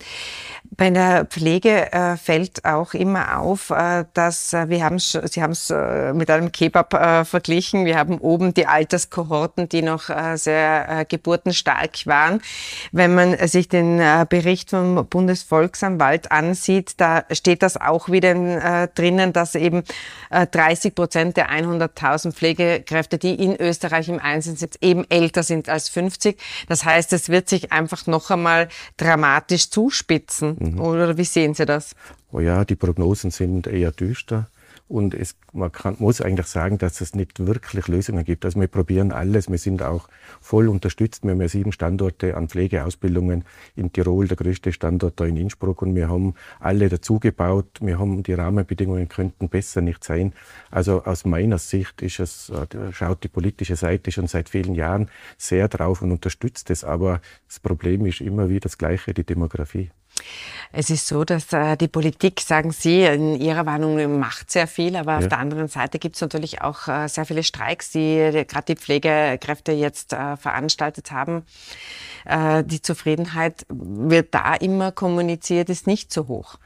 Bei 0.71 0.91
der 0.91 1.27
Pflege 1.27 1.93
äh, 1.93 2.17
fällt 2.17 2.65
auch 2.65 2.95
immer 2.95 3.39
auf, 3.39 3.71
äh, 3.71 4.05
dass 4.15 4.53
äh, 4.53 4.69
wir 4.69 4.85
haben, 4.85 4.99
Sie 4.99 5.43
haben 5.43 5.53
es 5.53 5.71
äh, 5.71 6.13
mit 6.13 6.31
einem 6.31 6.53
Kebab 6.53 6.95
äh, 6.95 7.25
verglichen, 7.25 7.85
wir 7.85 7.99
haben 7.99 8.19
oben 8.19 8.36
oben 8.37 8.53
die 8.53 8.67
Alterskohorten, 8.67 9.67
die 9.71 9.81
noch 9.81 10.11
äh, 10.11 10.37
sehr 10.37 10.89
äh, 10.89 11.05
geburtenstark 11.07 12.07
waren. 12.07 12.43
Wenn 12.93 13.15
man 13.15 13.49
sich 13.49 13.69
den 13.71 13.99
äh, 13.99 14.27
Bericht 14.29 14.71
vom 14.71 15.07
Bundesvolksanwalt 15.09 16.31
ansieht, 16.31 16.95
da 16.99 17.25
steht 17.33 17.63
das 17.63 17.79
auch 17.79 18.11
wieder 18.11 18.27
drinnen, 18.95 19.33
dass 19.33 19.55
eben 19.55 19.85
30 20.31 20.95
Prozent 20.95 21.37
der 21.37 21.51
100.000 21.51 22.33
Pflegekräfte, 22.33 23.19
die 23.19 23.35
in 23.35 23.57
Österreich 23.57 24.09
im 24.09 24.19
Einsatz 24.19 24.61
sind, 24.61 24.77
eben 24.83 25.05
älter 25.09 25.43
sind 25.43 25.69
als 25.69 25.89
50. 25.89 26.37
Das 26.69 26.85
heißt, 26.85 27.13
es 27.13 27.29
wird 27.29 27.49
sich 27.49 27.73
einfach 27.73 28.07
noch 28.07 28.31
einmal 28.31 28.69
dramatisch 28.97 29.71
zuspitzen. 29.71 30.57
Mhm. 30.59 30.81
Oder 30.81 31.17
wie 31.17 31.25
sehen 31.25 31.55
Sie 31.55 31.65
das? 31.65 31.95
Oh 32.33 32.41
ja, 32.41 32.65
die 32.65 32.77
Prognosen 32.77 33.31
sind 33.31 33.67
eher 33.67 33.93
düster. 33.93 34.49
Und 34.89 35.15
es, 35.15 35.37
man 35.53 35.73
kann, 35.73 35.97
muss 35.99 36.21
eigentlich 36.21 36.47
sagen, 36.47 36.79
dass 36.79 37.01
es 37.01 37.15
nicht 37.15 37.45
wirklich 37.45 37.89
Lösungen 37.89 38.25
gibt. 38.25 38.45
Also 38.45 38.61
wir 38.61 38.69
probieren 38.69 39.11
alles. 39.11 39.51
Wir 39.51 39.59
sind 39.59 39.83
auch 39.83 40.09
voll 40.41 40.69
unterstützt. 40.69 41.25
Wir 41.25 41.33
haben 41.33 41.41
ja 41.41 41.49
sieben 41.49 41.73
Standorte 41.73 42.37
an 42.37 42.49
Pflegeausbildungen 42.49 43.45
in 43.75 43.93
Tirol, 43.93 44.29
der 44.29 44.37
größte 44.37 44.73
Standort 44.73 45.19
da 45.19 45.25
in 45.25 45.37
Innsbruck. 45.37 45.83
Und 45.83 45.97
wir 45.97 46.09
haben 46.09 46.35
alle 46.61 46.89
dazugebaut. 46.89 47.67
Wir 47.81 47.99
haben 47.99 48.23
die 48.23 48.35
Rahmenbedingungen 48.35 49.09
könnten 49.09 49.49
besser 49.49 49.81
nicht 49.81 50.05
sein. 50.05 50.33
Also 50.71 51.03
aus 51.03 51.25
meiner 51.25 51.59
Sicht 51.59 52.01
ist 52.03 52.21
es, 52.21 52.51
äh, 52.51 52.93
schaut 52.93 53.25
die 53.25 53.29
politische 53.29 53.75
Seite 53.75 54.13
schon 54.13 54.29
seit 54.29 54.49
vielen 54.49 54.77
Jahren 54.77 55.09
sehr 55.37 55.67
drauf 55.67 56.01
und 56.03 56.13
unterstützt 56.13 56.71
es. 56.71 56.85
Aber 56.85 57.21
das 57.49 57.59
Problem 57.59 58.07
ist 58.07 58.21
immer 58.21 58.49
wieder 58.49 58.61
das 58.61 58.79
Gleiche, 58.79 59.15
die 59.15 59.25
Demografie. 59.25 59.91
Es 60.73 60.91
ist 60.91 61.07
so, 61.07 61.25
dass 61.25 61.53
äh, 61.53 61.77
die 61.77 61.89
Politik, 61.89 62.41
sagen 62.41 62.71
Sie, 62.71 63.03
in 63.03 63.41
Ihrer 63.41 63.67
Warnung 63.67 64.19
macht 64.19 64.51
sehr 64.51 64.67
viel, 64.67 64.97
aber 64.97 65.13
ja. 65.13 65.19
auf 65.19 65.29
der 65.29 65.39
anderen 65.39 65.69
Seite 65.69 65.99
gibt 65.99 66.17
es 66.17 66.21
natürlich 66.21 66.61
auch 66.61 66.89
äh, 66.89 67.09
sehr 67.09 67.25
viele 67.25 67.43
Streiks, 67.43 67.91
die, 67.91 68.31
die 68.33 68.47
gerade 68.47 68.75
die 68.75 68.77
Pflegekräfte 68.77 69.73
jetzt 69.73 70.13
äh, 70.13 70.37
veranstaltet 70.37 71.13
haben. 71.13 71.45
Äh, 72.25 72.65
die 72.65 72.83
Zufriedenheit 72.83 73.65
wird 73.69 74.35
da 74.35 74.55
immer 74.55 74.93
kommuniziert, 74.93 75.71
ist 75.71 75.87
nicht 75.87 76.13
so 76.13 76.29
hoch. 76.29 76.59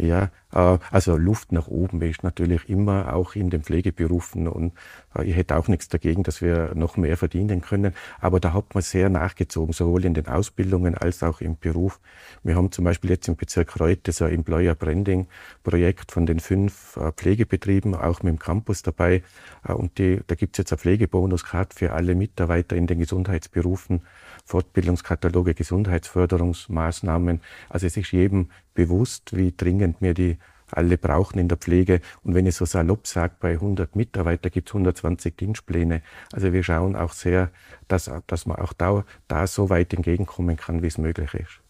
Ja, 0.00 0.30
äh, 0.52 0.78
also 0.92 1.16
Luft 1.16 1.50
nach 1.50 1.66
oben 1.66 2.00
ist 2.02 2.22
natürlich 2.22 2.68
immer 2.68 3.12
auch 3.14 3.34
in 3.34 3.50
den 3.50 3.64
Pflegeberufen 3.64 4.46
und 4.46 4.72
äh, 5.16 5.24
ich 5.24 5.34
hätte 5.34 5.56
auch 5.56 5.66
nichts 5.66 5.88
dagegen, 5.88 6.22
dass 6.22 6.40
wir 6.40 6.72
noch 6.76 6.96
mehr 6.96 7.16
verdienen 7.16 7.62
können. 7.62 7.92
Aber 8.20 8.38
da 8.38 8.52
hat 8.52 8.74
man 8.74 8.82
sehr 8.82 9.08
nachgezogen, 9.08 9.72
sowohl 9.72 10.04
in 10.04 10.14
den 10.14 10.28
Ausbildungen 10.28 10.94
als 10.96 11.24
auch 11.24 11.40
im 11.40 11.58
Beruf. 11.58 11.98
Wir 12.44 12.54
haben 12.54 12.70
zum 12.70 12.84
Beispiel 12.84 13.10
jetzt 13.10 13.26
im 13.26 13.34
Bezirk 13.34 13.80
Reute 13.80 14.12
so 14.12 14.24
ein 14.24 14.34
Employer 14.34 14.76
Branding 14.76 15.26
Projekt 15.64 16.12
von 16.12 16.26
den 16.26 16.38
fünf 16.38 16.96
äh, 16.96 17.10
Pflegebetrieben, 17.10 17.96
auch 17.96 18.22
mit 18.22 18.34
dem 18.34 18.38
Campus 18.38 18.82
dabei. 18.82 19.22
Und 19.64 19.98
die, 19.98 20.20
da 20.28 20.36
gibt 20.36 20.54
es 20.54 20.58
jetzt 20.58 20.72
eine 20.72 20.78
Pflegebonus-Card 20.78 21.74
für 21.74 21.92
alle 21.92 22.14
Mitarbeiter 22.14 22.76
in 22.76 22.86
den 22.86 23.00
Gesundheitsberufen. 23.00 24.02
Fortbildungskataloge, 24.48 25.54
Gesundheitsförderungsmaßnahmen. 25.54 27.40
Also 27.68 27.86
es 27.86 27.96
ist 27.96 28.12
jedem 28.12 28.50
bewusst, 28.74 29.36
wie 29.36 29.52
dringend 29.54 30.00
wir 30.00 30.14
die 30.14 30.38
alle 30.70 30.98
brauchen 30.98 31.38
in 31.38 31.48
der 31.48 31.58
Pflege. 31.58 32.00
Und 32.22 32.34
wenn 32.34 32.46
ich 32.46 32.56
so 32.56 32.64
salopp 32.64 33.06
sage, 33.06 33.34
bei 33.40 33.52
100 33.52 33.94
Mitarbeitern 33.94 34.50
gibt 34.50 34.68
es 34.68 34.74
120 34.74 35.36
Dienstpläne. 35.36 36.02
Also 36.32 36.52
wir 36.52 36.62
schauen 36.62 36.96
auch 36.96 37.12
sehr, 37.12 37.50
dass, 37.88 38.10
dass 38.26 38.46
man 38.46 38.56
auch 38.56 38.72
da, 38.72 39.04
da 39.28 39.46
so 39.46 39.70
weit 39.70 39.92
entgegenkommen 39.94 40.56
kann, 40.56 40.82
wie 40.82 40.88
es 40.88 40.98
möglich 40.98 41.34
ist. 41.34 41.60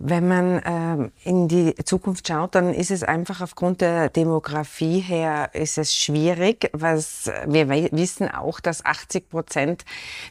Wenn 0.00 0.28
man 0.28 0.62
ähm, 0.64 1.12
in 1.24 1.48
die 1.48 1.74
Zukunft 1.84 2.28
schaut, 2.28 2.54
dann 2.54 2.72
ist 2.72 2.92
es 2.92 3.02
einfach 3.02 3.40
aufgrund 3.40 3.80
der 3.80 4.08
Demografie 4.08 5.00
her 5.00 5.50
ist 5.54 5.76
es 5.76 5.96
schwierig. 5.96 6.70
Was 6.72 7.28
wir 7.46 7.68
wissen 7.68 8.30
auch, 8.30 8.60
dass 8.60 8.84
80 8.84 9.28
Prozent 9.28 9.84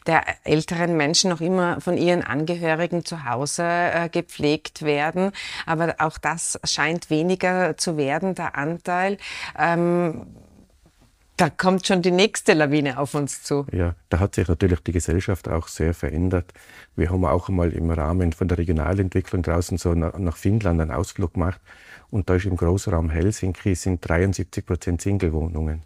der 0.06 0.22
älteren 0.44 0.96
Menschen 0.96 1.28
noch 1.28 1.42
immer 1.42 1.82
von 1.82 1.98
ihren 1.98 2.22
Angehörigen 2.22 3.04
zu 3.04 3.26
Hause 3.26 3.62
äh, 3.64 4.08
gepflegt 4.08 4.80
werden. 4.82 5.32
Aber 5.66 5.96
auch 5.98 6.16
das 6.16 6.58
scheint 6.64 7.10
weniger 7.10 7.76
zu 7.76 7.98
werden, 7.98 8.34
der 8.34 8.56
Anteil. 8.56 9.18
Ähm, 9.58 10.26
da 11.38 11.50
kommt 11.50 11.86
schon 11.86 12.02
die 12.02 12.10
nächste 12.10 12.52
Lawine 12.52 12.98
auf 12.98 13.14
uns 13.14 13.42
zu. 13.42 13.64
Ja, 13.72 13.94
da 14.08 14.18
hat 14.18 14.34
sich 14.34 14.48
natürlich 14.48 14.80
die 14.80 14.92
Gesellschaft 14.92 15.48
auch 15.48 15.68
sehr 15.68 15.94
verändert. 15.94 16.52
Wir 16.96 17.10
haben 17.10 17.24
auch 17.24 17.48
einmal 17.48 17.72
im 17.72 17.90
Rahmen 17.90 18.32
von 18.32 18.48
der 18.48 18.58
Regionalentwicklung 18.58 19.42
draußen 19.42 19.78
so 19.78 19.94
nach 19.94 20.36
Finnland 20.36 20.80
einen 20.80 20.90
Ausflug 20.90 21.34
gemacht. 21.34 21.60
Und 22.10 22.28
da 22.28 22.34
ist 22.34 22.46
im 22.46 22.56
Großraum 22.56 23.10
Helsinki 23.10 23.74
sind 23.76 24.06
73 24.06 24.66
Prozent 24.66 25.00
Singlewohnungen. 25.00 25.82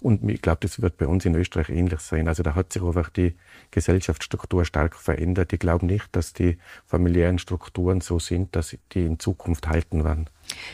Und 0.00 0.28
ich 0.28 0.42
glaube, 0.42 0.58
das 0.60 0.82
wird 0.82 0.98
bei 0.98 1.06
uns 1.06 1.24
in 1.24 1.34
Österreich 1.34 1.70
ähnlich 1.70 2.00
sein. 2.00 2.28
Also 2.28 2.42
da 2.42 2.54
hat 2.54 2.72
sich 2.72 2.82
einfach 2.82 3.08
die 3.08 3.34
Gesellschaftsstruktur 3.70 4.64
stark 4.64 4.96
verändert. 4.96 5.52
Ich 5.52 5.60
glaube 5.60 5.86
nicht, 5.86 6.08
dass 6.12 6.32
die 6.32 6.58
familiären 6.86 7.38
Strukturen 7.38 8.00
so 8.00 8.18
sind, 8.18 8.54
dass 8.56 8.76
die 8.92 9.06
in 9.06 9.18
Zukunft 9.18 9.68
halten 9.68 10.04
werden. 10.04 10.28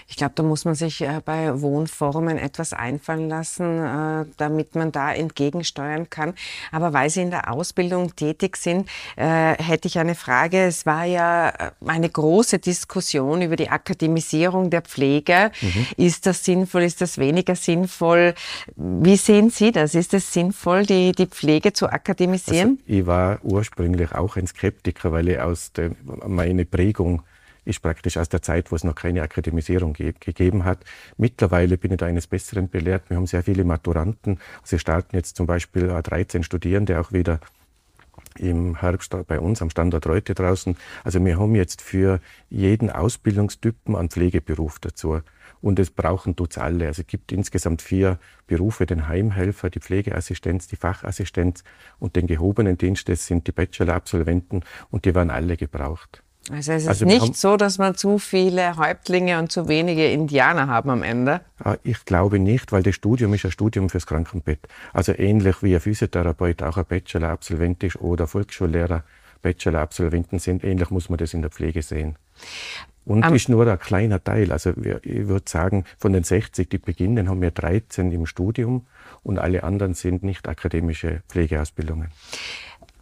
Ich 0.06 0.16
glaube, 0.16 0.32
da 0.34 0.42
muss 0.42 0.64
man 0.64 0.74
sich 0.74 1.00
äh, 1.00 1.20
bei 1.24 1.60
Wohnformen 1.60 2.38
etwas 2.38 2.72
einfallen 2.72 3.28
lassen, 3.28 3.64
äh, 3.64 4.24
damit 4.36 4.74
man 4.74 4.92
da 4.92 5.12
entgegensteuern 5.12 6.10
kann. 6.10 6.34
Aber 6.72 6.92
weil 6.92 7.10
Sie 7.10 7.22
in 7.22 7.30
der 7.30 7.52
Ausbildung 7.52 8.14
tätig 8.16 8.56
sind, 8.56 8.88
äh, 9.16 9.54
hätte 9.62 9.88
ich 9.88 9.98
eine 9.98 10.14
Frage. 10.14 10.64
Es 10.64 10.86
war 10.86 11.04
ja 11.04 11.52
eine 11.86 12.08
große 12.08 12.58
Diskussion 12.58 13.42
über 13.42 13.56
die 13.56 13.68
Akademisierung 13.68 14.70
der 14.70 14.82
Pflege. 14.82 15.50
Mhm. 15.60 15.86
Ist 15.96 16.26
das 16.26 16.44
sinnvoll? 16.44 16.82
Ist 16.82 17.00
das 17.00 17.18
weniger 17.18 17.54
sinnvoll? 17.56 18.34
Wie 18.76 19.16
sehen 19.16 19.50
Sie 19.50 19.72
das? 19.72 19.94
Ist 19.94 20.14
es 20.14 20.32
sinnvoll, 20.32 20.86
die, 20.86 21.12
die 21.12 21.26
Pflege 21.26 21.72
zu 21.72 21.88
akademisieren? 21.88 22.78
Also 22.86 22.98
ich 22.98 23.06
war 23.06 23.38
ursprünglich 23.42 24.12
auch 24.12 24.36
ein 24.36 24.46
Skeptiker, 24.46 25.12
weil 25.12 25.28
ich 25.28 25.40
aus 25.40 25.72
der, 25.72 25.92
meine 26.26 26.64
Prägung 26.64 27.22
ist 27.68 27.80
praktisch 27.82 28.16
aus 28.16 28.28
der 28.28 28.42
Zeit, 28.42 28.72
wo 28.72 28.76
es 28.76 28.84
noch 28.84 28.94
keine 28.94 29.22
Akademisierung 29.22 29.92
ge 29.92 30.14
gegeben 30.18 30.64
hat. 30.64 30.84
Mittlerweile 31.16 31.78
bin 31.78 31.92
ich 31.92 31.98
da 31.98 32.06
eines 32.06 32.26
Besseren 32.26 32.68
belehrt. 32.68 33.10
Wir 33.10 33.16
haben 33.16 33.26
sehr 33.26 33.42
viele 33.42 33.64
Maturanten. 33.64 34.40
Wir 34.66 34.78
starten 34.78 35.14
jetzt 35.16 35.36
zum 35.36 35.46
Beispiel 35.46 35.88
13 35.88 36.42
Studierende 36.42 36.98
auch 36.98 37.12
wieder 37.12 37.40
im 38.38 38.80
Herbst 38.80 39.14
bei 39.26 39.38
uns 39.40 39.62
am 39.62 39.70
Standort 39.70 40.06
Reute 40.06 40.34
draußen. 40.34 40.76
Also 41.04 41.24
wir 41.24 41.38
haben 41.38 41.54
jetzt 41.54 41.82
für 41.82 42.20
jeden 42.48 42.90
Ausbildungstypen 42.90 43.96
einen 43.96 44.10
Pflegeberuf 44.10 44.78
dazu. 44.78 45.20
Und 45.60 45.78
es 45.78 45.90
brauchen 45.90 46.36
tut's 46.36 46.56
alle. 46.56 46.86
Also 46.86 47.02
es 47.02 47.08
gibt 47.08 47.32
insgesamt 47.32 47.82
vier 47.82 48.18
Berufe, 48.46 48.86
den 48.86 49.08
Heimhelfer, 49.08 49.70
die 49.70 49.80
Pflegeassistenz, 49.80 50.68
die 50.68 50.76
Fachassistenz 50.76 51.64
und 51.98 52.16
den 52.16 52.26
gehobenen 52.26 52.78
Dienst. 52.78 53.08
Das 53.08 53.26
sind 53.26 53.46
die 53.46 53.52
Bachelor-Absolventen 53.52 54.62
und 54.90 55.04
die 55.04 55.14
werden 55.14 55.30
alle 55.30 55.56
gebraucht. 55.56 56.22
Also 56.50 56.72
es 56.72 56.82
ist 56.82 56.88
also 56.88 57.04
nicht 57.04 57.36
so, 57.36 57.56
dass 57.56 57.78
man 57.78 57.94
zu 57.94 58.18
viele 58.18 58.76
Häuptlinge 58.76 59.38
und 59.38 59.52
zu 59.52 59.68
wenige 59.68 60.10
Indianer 60.10 60.66
haben 60.68 60.90
am 60.90 61.02
Ende? 61.02 61.40
Ah, 61.62 61.76
ich 61.82 62.04
glaube 62.04 62.38
nicht, 62.38 62.72
weil 62.72 62.82
das 62.82 62.94
Studium 62.94 63.34
ist 63.34 63.44
ein 63.44 63.50
Studium 63.50 63.90
fürs 63.90 64.06
Krankenbett. 64.06 64.60
Also 64.92 65.12
ähnlich 65.12 65.62
wie 65.62 65.74
ein 65.74 65.80
Physiotherapeut 65.80 66.62
auch 66.62 66.76
ein 66.76 66.86
Bachelor-Absolvent 66.86 67.82
ist 67.84 67.96
oder 67.96 68.26
Volksschullehrer 68.26 69.04
Bachelor-Absolventen 69.42 70.38
sind, 70.38 70.64
ähnlich 70.64 70.90
muss 70.90 71.08
man 71.08 71.18
das 71.18 71.34
in 71.34 71.42
der 71.42 71.50
Pflege 71.50 71.82
sehen. 71.82 72.16
Und 73.04 73.26
um, 73.26 73.34
ist 73.34 73.48
nur 73.48 73.66
ein 73.66 73.78
kleiner 73.78 74.22
Teil. 74.22 74.52
Also 74.52 74.72
ich 75.02 75.28
würde 75.28 75.48
sagen, 75.48 75.84
von 75.96 76.12
den 76.12 76.24
60, 76.24 76.68
die 76.68 76.78
beginnen, 76.78 77.28
haben 77.28 77.40
wir 77.40 77.50
13 77.50 78.12
im 78.12 78.26
Studium 78.26 78.86
und 79.22 79.38
alle 79.38 79.64
anderen 79.64 79.94
sind 79.94 80.22
nicht 80.22 80.46
akademische 80.46 81.22
Pflegeausbildungen. 81.28 82.08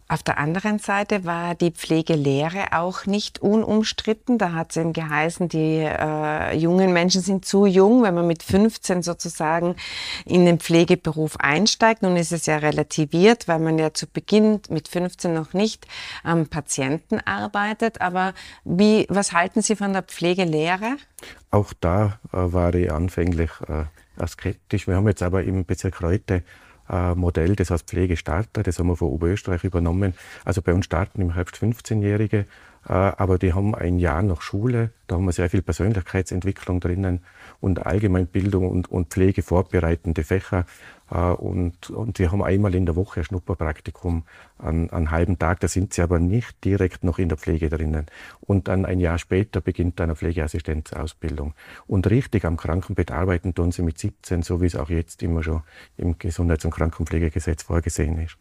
Auf 0.09 0.23
der 0.23 0.37
anderen 0.37 0.79
Seite 0.79 1.25
war 1.25 1.53
die 1.53 1.71
Pflegelehre 1.71 2.71
auch 2.71 3.05
nicht 3.05 3.39
unumstritten. 3.39 4.37
Da 4.37 4.53
hat 4.53 4.71
es 4.71 4.77
eben 4.77 4.93
geheißen, 4.93 5.49
die 5.49 5.79
äh, 5.83 6.55
jungen 6.55 6.93
Menschen 6.93 7.21
sind 7.21 7.43
zu 7.43 7.65
jung, 7.65 8.03
wenn 8.03 8.15
man 8.15 8.25
mit 8.25 8.41
15 8.41 9.03
sozusagen 9.03 9.75
in 10.23 10.45
den 10.45 10.59
Pflegeberuf 10.59 11.35
einsteigt. 11.41 12.03
Nun 12.03 12.15
ist 12.15 12.31
es 12.31 12.45
ja 12.45 12.55
relativiert, 12.55 13.49
weil 13.49 13.59
man 13.59 13.77
ja 13.77 13.93
zu 13.93 14.07
Beginn 14.07 14.61
mit 14.69 14.87
15 14.87 15.33
noch 15.33 15.51
nicht 15.51 15.85
am 16.23 16.47
Patienten 16.47 17.19
arbeitet. 17.25 17.99
Aber 17.99 18.33
wie, 18.63 19.07
was 19.09 19.33
halten 19.33 19.61
Sie 19.61 19.75
von 19.75 19.91
der 19.91 20.03
Pflegelehre? 20.03 20.95
Auch 21.51 21.73
da 21.81 22.19
äh, 22.31 22.37
war 22.37 22.73
ich 22.75 22.89
anfänglich 22.89 23.51
äh, 23.67 24.25
skeptisch. 24.25 24.87
Wir 24.87 24.95
haben 24.95 25.07
jetzt 25.09 25.21
aber 25.21 25.43
im 25.43 25.65
Bezirk 25.65 26.01
Reute 26.01 26.35
äh, 26.35 26.41
Modell, 27.15 27.55
das 27.55 27.71
heißt 27.71 27.87
Pflegestarter, 27.87 28.63
das 28.63 28.79
haben 28.79 28.87
wir 28.87 28.95
von 28.95 29.09
Oberösterreich 29.09 29.63
übernommen. 29.63 30.13
Also 30.45 30.61
bei 30.61 30.73
uns 30.73 30.85
starten 30.85 31.21
im 31.21 31.33
Herbst 31.33 31.57
15-Jährige 31.57 32.45
Äh, 32.87 32.93
aber 32.93 33.37
die 33.37 33.53
haben 33.53 33.75
ein 33.75 33.99
Jahr 33.99 34.21
nach 34.23 34.41
Schule, 34.41 34.91
da 35.07 35.15
haben 35.15 35.25
wir 35.25 35.31
sehr 35.31 35.49
viel 35.49 35.61
Persönlichkeitsentwicklung 35.61 36.79
drinnen 36.79 37.21
und 37.59 37.85
Allgemeinbildung 37.85 38.69
und, 38.69 38.91
und 38.91 39.09
Pflege 39.09 39.41
vorbereitende 39.41 40.23
Fächer. 40.23 40.65
Äh, 41.09 41.17
und, 41.17 41.89
und 41.89 42.19
wir 42.19 42.31
haben 42.31 42.43
einmal 42.43 42.75
in 42.75 42.85
der 42.85 42.95
Woche 42.95 43.21
ein 43.21 43.23
Schnupperpraktikum 43.23 44.23
an, 44.57 44.89
an 44.89 45.11
halben 45.11 45.39
Tag. 45.39 45.59
Da 45.59 45.67
sind 45.67 45.93
sie 45.93 46.01
aber 46.01 46.19
nicht 46.19 46.63
direkt 46.63 47.03
noch 47.03 47.19
in 47.19 47.29
der 47.29 47.37
Pflege 47.37 47.69
drinnen. 47.69 48.07
Und 48.41 48.67
dann 48.67 48.85
ein 48.85 48.99
Jahr 48.99 49.17
später 49.17 49.61
beginnt 49.61 49.99
eine 50.01 50.15
Pflegeassistenzausbildung. 50.15 51.53
Und 51.87 52.09
richtig 52.09 52.45
am 52.45 52.57
Krankenbett 52.57 53.11
arbeiten 53.11 53.53
tun 53.55 53.71
sie 53.71 53.81
mit 53.81 53.97
17, 53.97 54.41
so 54.41 54.61
wie 54.61 54.65
es 54.65 54.75
auch 54.75 54.89
jetzt 54.89 55.23
immer 55.23 55.43
schon 55.43 55.61
im 55.97 56.17
Gesundheits- 56.17 56.65
und 56.65 56.71
Krankenpflegegesetz 56.71 57.63
vorgesehen 57.63 58.19
ist. 58.19 58.37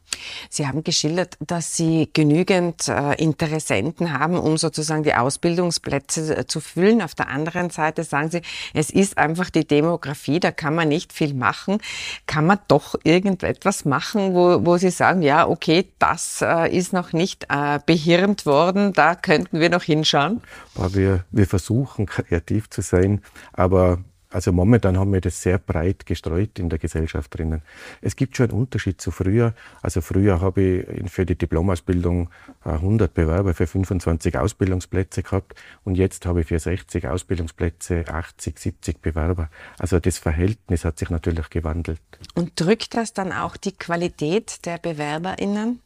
Sie 0.51 0.67
haben 0.67 0.83
geschildert, 0.85 1.37
dass 1.41 1.77
Sie 1.77 2.09
genügend 2.13 2.89
äh, 2.89 3.15
Interessenten 3.23 4.19
haben, 4.19 4.39
um 4.39 4.57
sozusagen 4.57 5.03
die 5.03 5.15
Ausbildungsplätze 5.15 6.37
äh, 6.37 6.47
zu 6.57 6.61
füllen. 6.61 7.03
Auf 7.03 7.15
der 7.15 7.29
anderen 7.29 7.69
Seite 7.69 8.03
sagen 8.03 8.31
Sie, 8.31 8.41
es 8.73 8.89
ist 8.89 9.19
einfach 9.19 9.51
die 9.51 9.67
Demografie, 9.67 10.41
da 10.41 10.51
kann 10.51 10.75
man 10.75 10.89
nicht 10.89 11.13
viel 11.13 11.35
machen. 11.35 11.79
Kann 12.27 12.47
man 12.47 12.59
doch 12.69 12.95
irgendetwas 13.05 13.85
machen, 13.85 14.33
wo, 14.35 14.65
wo 14.65 14.79
Sie 14.79 14.91
sagen, 14.91 15.21
ja, 15.21 15.47
okay, 15.47 15.89
das 15.99 16.41
äh, 16.43 16.75
ist 16.75 16.95
noch 16.95 17.13
nicht 17.13 17.47
äh, 17.51 17.79
behirnt 17.85 18.47
worden, 18.47 18.95
da 18.95 19.15
könnten 19.15 19.61
wir 19.61 19.69
noch 19.69 19.83
hinschauen? 19.83 20.41
Wir, 20.75 21.25
wir 21.31 21.47
versuchen 21.47 22.07
kreativ 22.07 22.71
zu 22.71 22.81
sein, 22.81 23.21
aber 23.53 23.99
also 24.37 24.53
momentan 24.53 24.99
haben 24.99 25.15
wir 25.15 25.23
das 25.23 25.41
sehr 25.41 25.57
breit 25.57 26.05
gestreut 26.05 26.59
in 26.59 26.69
der 26.69 26.79
Gesellschaft 26.79 27.37
drinnen. 27.39 27.63
Es 28.03 28.17
gibt 28.17 28.37
schon 28.37 28.51
einen 28.51 28.59
Unterschied 28.61 29.01
zu 29.01 29.11
früher. 29.11 29.55
Also 29.81 30.03
früher 30.03 30.43
habe 30.43 30.61
ich 30.61 31.11
für 31.11 31.25
die 31.25 31.37
Diplomausbildung 31.37 32.29
100 32.63 33.09
äh, 33.09 33.13
Bewerber 33.15 33.55
für 33.55 33.67
25 33.67 34.37
Ausbildungsplätze 34.37 35.23
gehabt 35.23 35.55
und 35.85 35.95
jetzt 35.95 36.27
habe 36.27 36.43
ich 36.43 36.49
für 36.49 36.59
60 36.59 37.09
Ausbildungsplätze 37.09 38.05
80, 38.09 38.59
70 38.59 39.01
Bewerber. 39.01 39.49
Also 39.79 40.01
das 40.01 40.19
Verhältnis 40.19 40.85
hat 40.85 40.99
sich 40.99 41.09
natürlich 41.09 41.49
gewandelt. 41.49 42.03
Und 42.35 42.61
drückt 42.61 42.95
das 42.95 43.15
dann 43.15 43.33
auch 43.33 43.57
die 43.57 43.73
Qualität 43.73 44.67
der 44.67 44.77
BewerberInnen? 44.77 45.81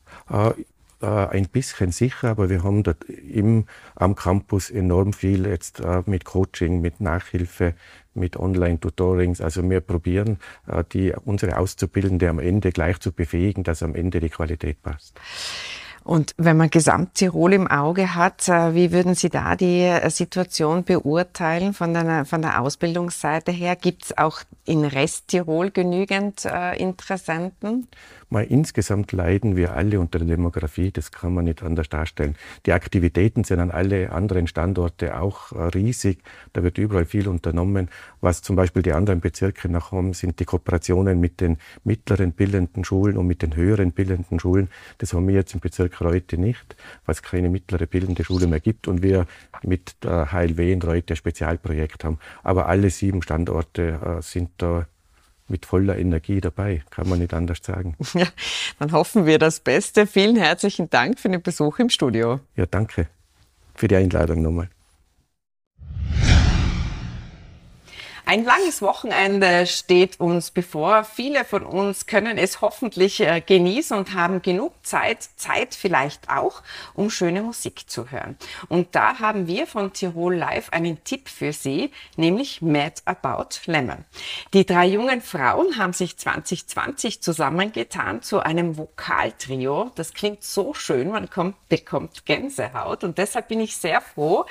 Äh, 1.03 1.07
ein 1.07 1.49
bisschen 1.49 1.93
sicher, 1.93 2.29
aber 2.29 2.51
wir 2.51 2.63
haben 2.63 2.83
dort 2.83 3.05
im, 3.05 3.65
am 3.95 4.15
Campus 4.15 4.71
enorm 4.71 5.15
viel 5.15 5.47
jetzt 5.47 5.81
äh, 5.81 6.03
mit 6.05 6.27
Coaching, 6.27 6.83
mit 6.83 7.01
Nachhilfe, 7.01 7.75
mit 8.13 8.37
Online-Tutorings. 8.37 9.41
Also 9.41 9.69
wir 9.69 9.81
probieren, 9.81 10.39
äh, 10.67 10.85
die, 10.93 11.15
unsere 11.25 11.57
Auszubildende 11.57 12.29
am 12.29 12.39
Ende 12.39 12.71
gleich 12.71 13.01
zu 13.01 13.13
befähigen, 13.13 13.65
dass 13.65 13.83
am 13.83 13.95
Ende 13.95 14.21
die 14.21 14.29
Qualität 14.29 14.83
passt. 14.83 15.19
Und 16.05 16.35
wenn 16.39 16.57
man 16.57 16.71
Gesamttirol 16.71 17.53
im 17.53 17.67
Auge 17.67 18.15
hat, 18.15 18.49
äh, 18.49 18.75
wie 18.75 18.91
würden 18.91 19.15
Sie 19.15 19.29
da 19.29 19.55
die 19.55 19.83
äh, 19.83 20.09
Situation 20.11 20.85
beurteilen 20.85 21.73
von 21.73 21.93
der, 21.93 22.25
von 22.25 22.43
der 22.43 22.61
Ausbildungsseite 22.61 23.53
her? 23.53 23.77
Gibt 23.77 24.07
es 24.07 24.19
auch 24.19 24.41
in 24.65 24.85
Resttirol 24.85 25.71
genügend 25.71 26.45
äh, 26.45 26.77
Interessenten? 26.77 27.87
Mal 28.33 28.45
insgesamt 28.45 29.11
leiden 29.11 29.57
wir 29.57 29.75
alle 29.75 29.99
unter 29.99 30.21
der 30.21 30.29
Demografie, 30.29 30.93
das 30.93 31.11
kann 31.11 31.35
man 31.35 31.47
nicht 31.47 31.65
anders 31.65 31.89
darstellen. 31.89 32.37
Die 32.65 32.73
Aktivitäten 32.73 33.43
sind 33.43 33.59
an 33.59 33.73
alle 33.73 34.13
anderen 34.13 34.47
Standorte 34.47 35.21
auch 35.21 35.51
äh, 35.51 35.63
riesig. 35.65 36.23
Da 36.53 36.63
wird 36.63 36.79
überall 36.79 37.07
viel 37.07 37.27
unternommen. 37.27 37.89
Was 38.21 38.41
zum 38.41 38.55
Beispiel 38.55 38.83
die 38.83 38.93
anderen 38.93 39.21
Bezirke 39.21 39.69
noch 39.69 39.91
haben, 39.91 40.13
sind 40.13 40.39
die 40.39 40.45
Kooperationen 40.45 41.19
mit 41.19 41.41
den 41.41 41.59
mittleren 41.83 42.31
bildenden 42.31 42.85
Schulen 42.85 43.17
und 43.17 43.27
mit 43.27 43.43
den 43.43 43.57
höheren 43.57 43.91
bildenden 43.91 44.39
Schulen. 44.39 44.69
Das 44.99 45.13
haben 45.13 45.27
wir 45.27 45.35
jetzt 45.35 45.55
im 45.55 45.61
Bezirk 45.61 45.89
heute 45.98 46.38
nicht, 46.38 46.76
weil 47.05 47.14
es 47.14 47.22
keine 47.22 47.48
mittlere 47.48 47.87
bildende 47.87 48.24
Schule 48.24 48.46
mehr 48.46 48.61
gibt 48.61 48.87
und 48.87 49.03
wir 49.03 49.26
mit 49.62 49.96
der 50.05 50.31
HLW 50.33 50.72
in 50.72 50.83
Reute 50.83 51.14
ein 51.14 51.16
Spezialprojekt 51.16 52.05
haben. 52.05 52.18
Aber 52.42 52.66
alle 52.66 52.90
sieben 52.90 53.22
Standorte 53.22 54.18
äh, 54.18 54.22
sind 54.22 54.50
da 54.59 54.87
mit 55.48 55.66
voller 55.66 55.98
Energie 55.98 56.40
dabei, 56.40 56.83
kann 56.90 57.09
man 57.09 57.18
nicht 57.18 57.35
anders 57.35 57.59
sagen. 57.62 57.96
Ja, 58.14 58.26
dann 58.79 58.92
hoffen 58.92 59.26
wir 59.26 59.38
das 59.38 59.61
Beste. 59.61 60.07
Vielen 60.07 60.37
herzlichen 60.37 60.88
Dank 60.90 61.18
für 61.18 61.29
den 61.29 61.42
Besuch 61.42 61.79
im 61.79 61.88
Studio. 61.88 62.40
Ja, 62.57 62.66
danke 62.66 63.09
für 63.74 63.88
die 63.88 63.96
Einladung 63.96 64.42
nochmal. 64.42 64.68
Ein 68.31 68.45
langes 68.45 68.81
Wochenende 68.81 69.66
steht 69.66 70.21
uns 70.21 70.53
bevor. 70.53 71.03
Viele 71.03 71.45
von 71.45 71.64
uns 71.64 72.07
können 72.07 72.38
es 72.38 72.61
hoffentlich 72.61 73.19
äh, 73.19 73.40
genießen 73.45 73.99
und 73.99 74.14
haben 74.14 74.40
genug 74.40 74.73
Zeit, 74.85 75.29
Zeit 75.35 75.75
vielleicht 75.75 76.31
auch, 76.31 76.62
um 76.95 77.11
schöne 77.11 77.43
Musik 77.43 77.90
zu 77.90 78.12
hören. 78.12 78.37
Und 78.69 78.95
da 78.95 79.19
haben 79.19 79.49
wir 79.49 79.66
von 79.66 79.93
Tirol 79.93 80.37
Live 80.37 80.71
einen 80.71 81.03
Tipp 81.03 81.29
für 81.29 81.53
Sie, 81.53 81.90
nämlich 82.14 82.62
Mad 82.62 83.03
About 83.05 83.49
Lemon. 83.66 84.05
Die 84.55 84.64
drei 84.64 84.87
jungen 84.87 85.23
Frauen 85.23 85.77
haben 85.77 85.93
sich 85.93 86.16
2020 86.16 87.23
zusammengetan 87.23 88.23
zu 88.23 88.38
einem 88.38 88.77
Vokaltrio. 88.77 89.90
Das 89.97 90.14
klingt 90.14 90.45
so 90.45 90.73
schön, 90.73 91.11
man 91.11 91.31
kommt, 91.31 91.69
bekommt 91.69 92.27
Gänsehaut. 92.27 93.03
Und 93.03 93.19
deshalb 93.19 93.49
bin 93.49 93.59
ich 93.59 93.77
sehr 93.77 94.01
froh, 94.01 94.45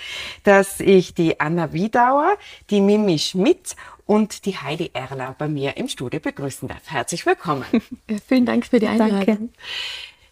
dass 0.43 0.81
ich 0.81 1.13
die 1.13 1.39
Anna 1.39 1.71
Wiedauer, 1.71 2.35
die 2.69 2.81
Mimi 2.81 3.17
Schmidt 3.17 3.68
und 4.05 4.45
die 4.45 4.57
Heidi 4.57 4.91
Erler 4.93 5.35
bei 5.37 5.47
mir 5.47 5.77
im 5.77 5.87
Studio 5.87 6.19
begrüßen 6.19 6.67
darf. 6.67 6.89
Herzlich 6.89 7.25
willkommen. 7.25 7.65
Ja, 8.09 8.17
vielen 8.27 8.45
Dank 8.45 8.65
für 8.65 8.79
die 8.79 8.87
Einladung. 8.87 9.25
Danke. 9.25 9.49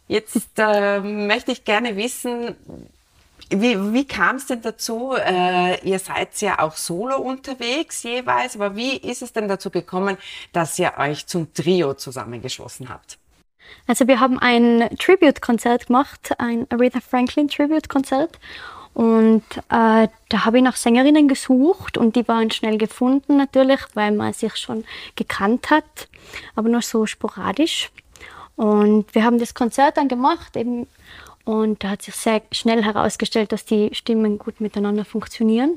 Jetzt 0.07 0.57
äh, 0.57 0.99
möchte 0.99 1.51
ich 1.51 1.65
gerne 1.65 1.95
wissen, 1.95 2.55
wie, 3.49 3.93
wie 3.93 4.05
kam 4.05 4.37
es 4.37 4.47
denn 4.47 4.61
dazu? 4.61 5.13
Äh, 5.15 5.87
ihr 5.87 5.99
seid 5.99 6.39
ja 6.41 6.59
auch 6.59 6.75
solo 6.75 7.17
unterwegs 7.17 8.03
jeweils, 8.03 8.55
aber 8.55 8.75
wie 8.75 8.97
ist 8.97 9.21
es 9.21 9.31
denn 9.31 9.47
dazu 9.47 9.69
gekommen, 9.69 10.17
dass 10.51 10.77
ihr 10.79 10.93
euch 10.97 11.27
zum 11.27 11.53
Trio 11.53 11.93
zusammengeschlossen 11.93 12.89
habt? 12.89 13.17
Also 13.85 14.07
wir 14.07 14.19
haben 14.19 14.39
ein 14.39 14.89
Tribute-Konzert 14.97 15.87
gemacht, 15.87 16.33
ein 16.37 16.67
Aretha 16.69 16.99
Franklin 16.99 17.47
Tribute-Konzert 17.47 18.39
und 18.97 19.43
äh, 19.69 20.07
da 20.29 20.45
habe 20.45 20.57
ich 20.57 20.63
nach 20.63 20.75
Sängerinnen 20.75 21.27
gesucht 21.27 21.99
und 21.99 22.15
die 22.15 22.27
waren 22.27 22.49
schnell 22.49 22.79
gefunden 22.79 23.37
natürlich, 23.37 23.79
weil 23.93 24.11
man 24.11 24.33
sich 24.33 24.55
schon 24.55 24.85
gekannt 25.15 25.69
hat, 25.69 26.07
aber 26.55 26.67
nur 26.67 26.81
so 26.81 27.05
sporadisch. 27.05 27.91
Und 28.55 29.13
wir 29.13 29.23
haben 29.23 29.37
das 29.37 29.53
Konzert 29.53 29.97
dann 29.97 30.07
gemacht 30.07 30.57
eben 30.57 30.87
und 31.45 31.83
da 31.83 31.89
hat 31.89 32.01
sich 32.01 32.15
sehr 32.15 32.41
schnell 32.51 32.83
herausgestellt, 32.83 33.51
dass 33.51 33.65
die 33.65 33.93
Stimmen 33.93 34.39
gut 34.39 34.61
miteinander 34.61 35.05
funktionieren. 35.05 35.73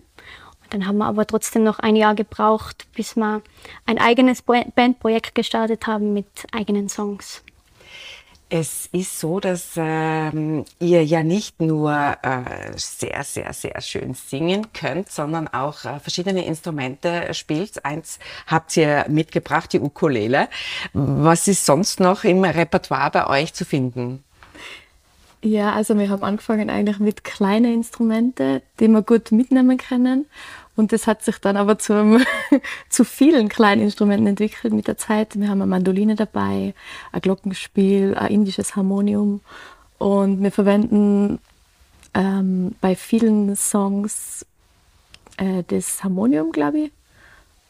Und 0.62 0.72
dann 0.72 0.86
haben 0.86 0.96
wir 0.96 1.04
aber 1.04 1.26
trotzdem 1.26 1.62
noch 1.62 1.78
ein 1.78 1.96
Jahr 1.96 2.14
gebraucht, 2.14 2.86
bis 2.94 3.16
wir 3.16 3.42
ein 3.84 3.98
eigenes 3.98 4.40
Bandprojekt 4.40 5.34
gestartet 5.34 5.86
haben 5.86 6.14
mit 6.14 6.26
eigenen 6.52 6.88
Songs. 6.88 7.42
Es 8.52 8.88
ist 8.90 9.20
so, 9.20 9.38
dass 9.38 9.74
ähm, 9.76 10.64
ihr 10.80 11.04
ja 11.04 11.22
nicht 11.22 11.60
nur 11.60 11.92
äh, 11.92 12.42
sehr, 12.74 13.22
sehr, 13.22 13.52
sehr 13.52 13.80
schön 13.80 14.14
singen 14.14 14.72
könnt, 14.72 15.08
sondern 15.08 15.46
auch 15.46 15.84
äh, 15.84 16.00
verschiedene 16.00 16.44
Instrumente 16.44 17.32
spielt. 17.32 17.84
Eins 17.84 18.18
habt 18.48 18.76
ihr 18.76 19.06
mitgebracht, 19.08 19.72
die 19.72 19.78
Ukulele. 19.78 20.48
Was 20.92 21.46
ist 21.46 21.64
sonst 21.64 22.00
noch 22.00 22.24
im 22.24 22.42
Repertoire 22.42 23.12
bei 23.12 23.26
euch 23.28 23.54
zu 23.54 23.64
finden? 23.64 24.24
Ja, 25.42 25.72
also 25.72 25.96
wir 25.96 26.10
haben 26.10 26.24
angefangen 26.24 26.70
eigentlich 26.70 26.98
mit 26.98 27.22
kleinen 27.22 27.72
Instrumenten, 27.72 28.62
die 28.80 28.88
wir 28.88 29.02
gut 29.02 29.30
mitnehmen 29.30 29.78
können. 29.78 30.26
Und 30.80 30.92
das 30.92 31.06
hat 31.06 31.22
sich 31.22 31.38
dann 31.38 31.56
aber 31.56 31.78
zum, 31.78 32.24
zu 32.88 33.04
vielen 33.04 33.48
kleinen 33.48 33.82
Instrumenten 33.82 34.26
entwickelt 34.26 34.72
mit 34.72 34.88
der 34.88 34.96
Zeit. 34.96 35.38
Wir 35.38 35.48
haben 35.48 35.60
eine 35.60 35.70
Mandoline 35.70 36.16
dabei, 36.16 36.74
ein 37.12 37.20
Glockenspiel, 37.20 38.14
ein 38.16 38.32
indisches 38.32 38.76
Harmonium. 38.76 39.40
Und 39.98 40.42
wir 40.42 40.50
verwenden 40.50 41.38
ähm, 42.14 42.74
bei 42.80 42.96
vielen 42.96 43.54
Songs 43.54 44.46
äh, 45.36 45.62
das 45.68 46.02
Harmonium, 46.02 46.50
glaube 46.50 46.78
ich. 46.78 46.92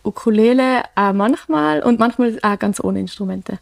Ukulele 0.05 0.85
auch 0.95 1.13
manchmal 1.13 1.83
und 1.83 1.99
manchmal 1.99 2.39
auch 2.43 2.59
ganz 2.59 2.83
ohne 2.83 3.01
Instrumente. 3.01 3.59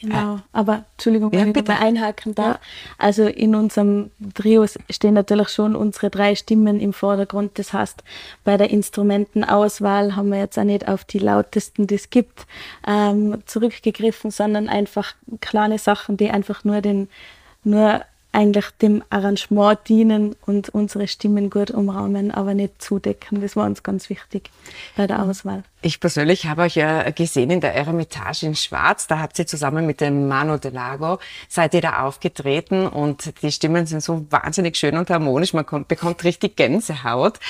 Genau, 0.00 0.40
aber 0.52 0.86
Entschuldigung, 0.92 1.30
wenn 1.30 1.40
ja, 1.40 1.46
ich 1.48 1.52
bitte. 1.52 1.76
einhaken 1.76 2.34
darf. 2.34 2.54
Ja. 2.54 2.60
Also 2.96 3.26
in 3.26 3.54
unserem 3.54 4.10
Trio 4.34 4.64
stehen 4.88 5.14
natürlich 5.14 5.50
schon 5.50 5.76
unsere 5.76 6.08
drei 6.08 6.34
Stimmen 6.34 6.80
im 6.80 6.94
Vordergrund. 6.94 7.58
Das 7.58 7.74
heißt, 7.74 8.02
bei 8.42 8.56
der 8.56 8.70
Instrumentenauswahl 8.70 10.16
haben 10.16 10.30
wir 10.30 10.38
jetzt 10.38 10.58
auch 10.58 10.64
nicht 10.64 10.88
auf 10.88 11.04
die 11.04 11.18
lautesten, 11.18 11.86
die 11.86 11.96
es 11.96 12.08
gibt, 12.08 12.46
ähm, 12.86 13.42
zurückgegriffen, 13.44 14.30
sondern 14.30 14.68
einfach 14.68 15.14
kleine 15.40 15.78
Sachen, 15.78 16.16
die 16.16 16.30
einfach 16.30 16.64
nur 16.64 16.80
den, 16.80 17.08
nur 17.62 18.02
eigentlich 18.32 18.66
dem 18.82 19.02
Arrangement 19.10 19.78
dienen 19.88 20.36
und 20.46 20.68
unsere 20.68 21.08
Stimmen 21.08 21.50
gut 21.50 21.70
umrahmen, 21.70 22.30
aber 22.30 22.54
nicht 22.54 22.80
zudecken. 22.80 23.40
Das 23.40 23.56
war 23.56 23.66
uns 23.66 23.82
ganz 23.82 24.08
wichtig 24.08 24.50
bei 24.96 25.06
der 25.06 25.22
Auswahl. 25.22 25.64
Ich 25.82 25.98
persönlich 25.98 26.46
habe 26.46 26.62
euch 26.62 26.76
ja 26.76 27.10
gesehen 27.10 27.50
in 27.50 27.60
der 27.60 27.74
Eremitage 27.74 28.46
in 28.46 28.54
Schwarz. 28.54 29.06
Da 29.06 29.18
habt 29.18 29.38
ihr 29.38 29.46
zusammen 29.46 29.86
mit 29.86 30.00
dem 30.00 30.28
Mano 30.28 30.58
de 30.58 30.70
Lago 30.70 31.18
seid 31.48 31.74
ihr 31.74 31.80
da 31.80 32.02
aufgetreten 32.02 32.86
und 32.86 33.42
die 33.42 33.50
Stimmen 33.50 33.86
sind 33.86 34.02
so 34.02 34.26
wahnsinnig 34.30 34.76
schön 34.76 34.96
und 34.96 35.08
harmonisch. 35.10 35.54
Man 35.54 35.64
kommt, 35.64 35.88
bekommt 35.88 36.22
richtig 36.24 36.56
Gänsehaut. 36.56 37.40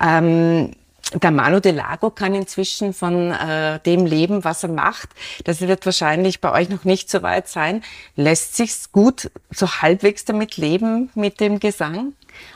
Ähm, 0.00 0.70
der 1.14 1.30
Manu 1.30 1.60
de 1.60 1.72
Lago 1.72 2.10
kann 2.10 2.34
inzwischen 2.34 2.92
von 2.92 3.32
äh, 3.32 3.80
dem 3.80 4.06
leben, 4.06 4.44
was 4.44 4.62
er 4.62 4.68
macht. 4.68 5.08
Das 5.44 5.60
wird 5.60 5.84
wahrscheinlich 5.84 6.40
bei 6.40 6.52
euch 6.52 6.68
noch 6.68 6.84
nicht 6.84 7.10
so 7.10 7.22
weit 7.22 7.48
sein. 7.48 7.82
Lässt 8.16 8.56
sich's 8.56 8.92
gut 8.92 9.30
so 9.50 9.66
halbwegs 9.68 10.24
damit 10.24 10.56
leben 10.56 11.10
mit 11.14 11.40
dem 11.40 11.58
Gesang? 11.58 12.12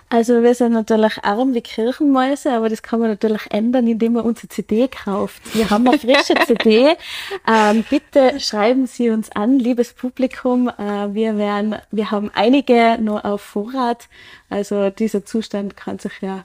Also 0.09 0.43
wir 0.43 0.55
sind 0.55 0.73
natürlich 0.73 1.25
arm 1.25 1.55
wie 1.55 1.61
Kirchenmäuse, 1.61 2.53
aber 2.53 2.69
das 2.69 2.83
kann 2.83 3.01
man 3.01 3.09
natürlich 3.09 3.51
ändern, 3.51 3.87
indem 3.89 4.13
man 4.13 4.25
unsere 4.25 4.49
CD 4.49 4.87
kauft. 4.87 5.43
Wir 5.55 5.71
haben 5.71 5.89
eine 5.89 5.99
frische 5.99 6.35
CD. 6.47 6.95
Ähm, 7.49 7.85
bitte 7.91 8.39
schreiben 8.39 8.87
Sie 8.87 9.11
uns 9.11 9.33
an, 9.33 9.59
liebes 9.59 9.93
Publikum. 9.93 10.69
Äh, 10.69 11.15
wir 11.15 11.37
werden, 11.37 11.77
wir 11.91 12.11
haben 12.11 12.31
einige 12.35 12.99
noch 13.01 13.25
auf 13.25 13.41
Vorrat. 13.41 14.09
Also 14.49 14.91
dieser 14.91 15.25
Zustand 15.25 15.77
kann 15.77 15.99
sich 15.99 16.13
ja 16.21 16.45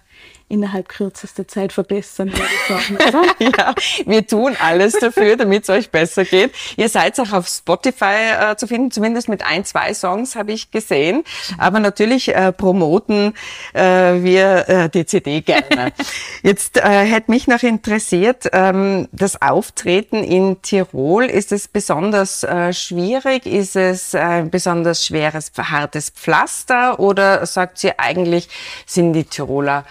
innerhalb 0.50 0.90
kürzester 0.90 1.48
Zeit 1.48 1.72
verbessern, 1.72 2.32
würde 2.32 2.44
ich 2.44 2.68
sagen. 2.68 2.98
ja, 3.58 3.74
wir 4.06 4.26
tun 4.26 4.58
alles 4.60 4.94
dafür, 4.94 5.38
damit 5.38 5.64
es 5.64 5.70
euch 5.70 5.92
besser 5.92 6.26
geht. 6.26 6.52
Ihr 6.76 6.90
seid 6.90 7.20
auch 7.20 7.32
auf 7.32 7.48
Spotify 7.48 8.52
äh, 8.52 8.56
zu 8.56 8.68
finden, 8.68 8.92
zumindest 8.92 9.30
mit 9.30 9.46
ein, 9.46 9.64
zwei 9.64 9.94
Songs 9.94 10.36
habe 10.36 10.52
ich 10.52 10.72
gesehen. 10.72 11.24
Aber 11.58 11.80
natürlich 11.80 12.36
äh, 12.36 12.52
promoten 12.52 13.34
äh, 13.74 13.82
wir 13.82 14.68
äh, 14.68 14.90
die 14.90 15.06
CD 15.06 15.42
gerne. 15.42 15.94
Jetzt 16.44 16.78
äh, 16.78 16.82
hätte 16.82 17.30
mich 17.32 17.48
noch 17.48 17.64
interessiert, 17.64 18.50
ähm, 18.52 19.08
das 19.12 19.42
Auftreten 19.42 20.24
in 20.24 20.62
Tirol, 20.62 21.26
ist 21.26 21.52
es 21.52 21.68
besonders 21.68 22.44
äh, 22.44 22.74
schwierig? 22.74 23.46
Ist 23.46 23.76
es 23.76 24.16
ein 24.16 24.50
besonders 24.50 25.06
schweres, 25.06 25.52
hartes 25.58 26.10
Pflaster? 26.10 27.00
Oder 27.00 27.46
sagt 27.46 27.84
ihr 27.84 28.00
eigentlich, 28.00 28.50
sind 28.86 29.14
die 29.14 29.24
Tiroler 29.24 29.86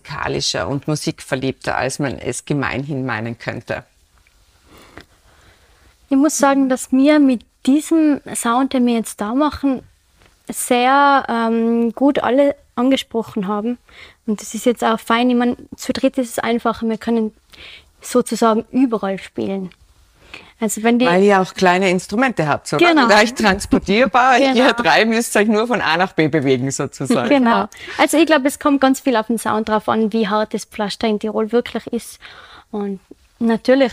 musikalischer 0.00 0.68
und 0.68 0.88
musikverliebter, 0.88 1.76
als 1.76 1.98
man 1.98 2.18
es 2.18 2.44
gemeinhin 2.44 3.06
meinen 3.06 3.38
könnte? 3.38 3.84
Ich 6.08 6.16
muss 6.16 6.38
sagen, 6.38 6.68
dass 6.68 6.90
wir 6.90 7.18
mit 7.20 7.44
diesem 7.66 8.20
Sound, 8.34 8.72
den 8.72 8.86
wir 8.86 8.94
jetzt 8.94 9.20
da 9.20 9.34
machen, 9.34 9.82
sehr 10.48 11.24
ähm, 11.28 11.92
gut 11.92 12.18
alle 12.18 12.56
angesprochen 12.74 13.46
haben. 13.46 13.78
Und 14.26 14.40
das 14.40 14.54
ist 14.54 14.66
jetzt 14.66 14.82
auch 14.82 14.98
fein. 14.98 15.30
Ich 15.30 15.36
meine, 15.36 15.56
zu 15.76 15.92
dritt 15.92 16.18
ist 16.18 16.30
es 16.30 16.38
einfacher. 16.38 16.88
Wir 16.88 16.98
können 16.98 17.32
sozusagen 18.00 18.64
überall 18.72 19.18
spielen. 19.18 19.70
Also 20.60 20.82
wenn 20.82 20.98
die 20.98 21.06
Weil 21.06 21.22
ihr 21.22 21.40
auch 21.40 21.54
kleine 21.54 21.90
Instrumente 21.90 22.46
habt, 22.46 22.72
oder? 22.72 22.86
Genau. 22.86 23.08
Leicht 23.08 23.38
transportierbar. 23.38 24.38
genau. 24.38 24.54
Ihr 24.54 24.72
drei 24.74 25.06
müsst 25.06 25.34
euch 25.36 25.48
nur 25.48 25.66
von 25.66 25.80
A 25.80 25.96
nach 25.96 26.12
B 26.12 26.28
bewegen, 26.28 26.70
sozusagen. 26.70 27.28
Genau. 27.30 27.66
Also 27.96 28.18
ich 28.18 28.26
glaube, 28.26 28.46
es 28.46 28.58
kommt 28.58 28.80
ganz 28.80 29.00
viel 29.00 29.16
auf 29.16 29.28
den 29.28 29.38
Sound 29.38 29.70
drauf 29.70 29.88
an, 29.88 30.12
wie 30.12 30.28
hart 30.28 30.52
das 30.52 30.66
Pflaster 30.66 31.08
in 31.08 31.18
Tirol 31.18 31.50
wirklich 31.50 31.86
ist. 31.86 32.20
Und 32.70 33.00
natürlich 33.38 33.92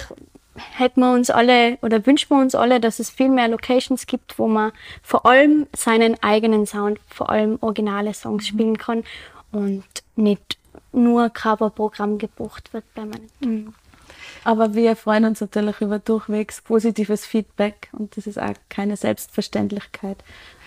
hätten 0.78 1.02
wir 1.02 1.14
uns 1.14 1.30
alle 1.30 1.78
oder 1.82 2.06
wünschen 2.06 2.30
wir 2.32 2.42
uns 2.42 2.56
alle, 2.56 2.80
dass 2.80 3.00
es 3.00 3.10
viel 3.10 3.30
mehr 3.30 3.48
Locations 3.48 4.06
gibt, 4.06 4.38
wo 4.38 4.48
man 4.48 4.72
vor 5.02 5.26
allem 5.26 5.68
seinen 5.76 6.22
eigenen 6.22 6.66
Sound, 6.66 7.00
vor 7.08 7.30
allem 7.30 7.58
originale 7.62 8.14
Songs 8.14 8.44
mhm. 8.44 8.48
spielen 8.48 8.78
kann 8.78 9.04
und 9.52 9.86
nicht 10.16 10.58
nur 10.92 11.30
Coverprogramm 11.30 12.18
gebucht 12.18 12.74
wird 12.74 12.84
bei 12.96 13.06
meinen. 13.06 13.74
Aber 14.48 14.76
wir 14.76 14.96
freuen 14.96 15.26
uns 15.26 15.42
natürlich 15.42 15.82
über 15.82 16.00
durchwegs 16.00 16.62
positives 16.62 17.26
Feedback 17.26 17.90
und 17.92 18.16
das 18.16 18.28
ist 18.28 18.40
auch 18.40 18.54
keine 18.70 18.96
Selbstverständlichkeit. 18.96 20.24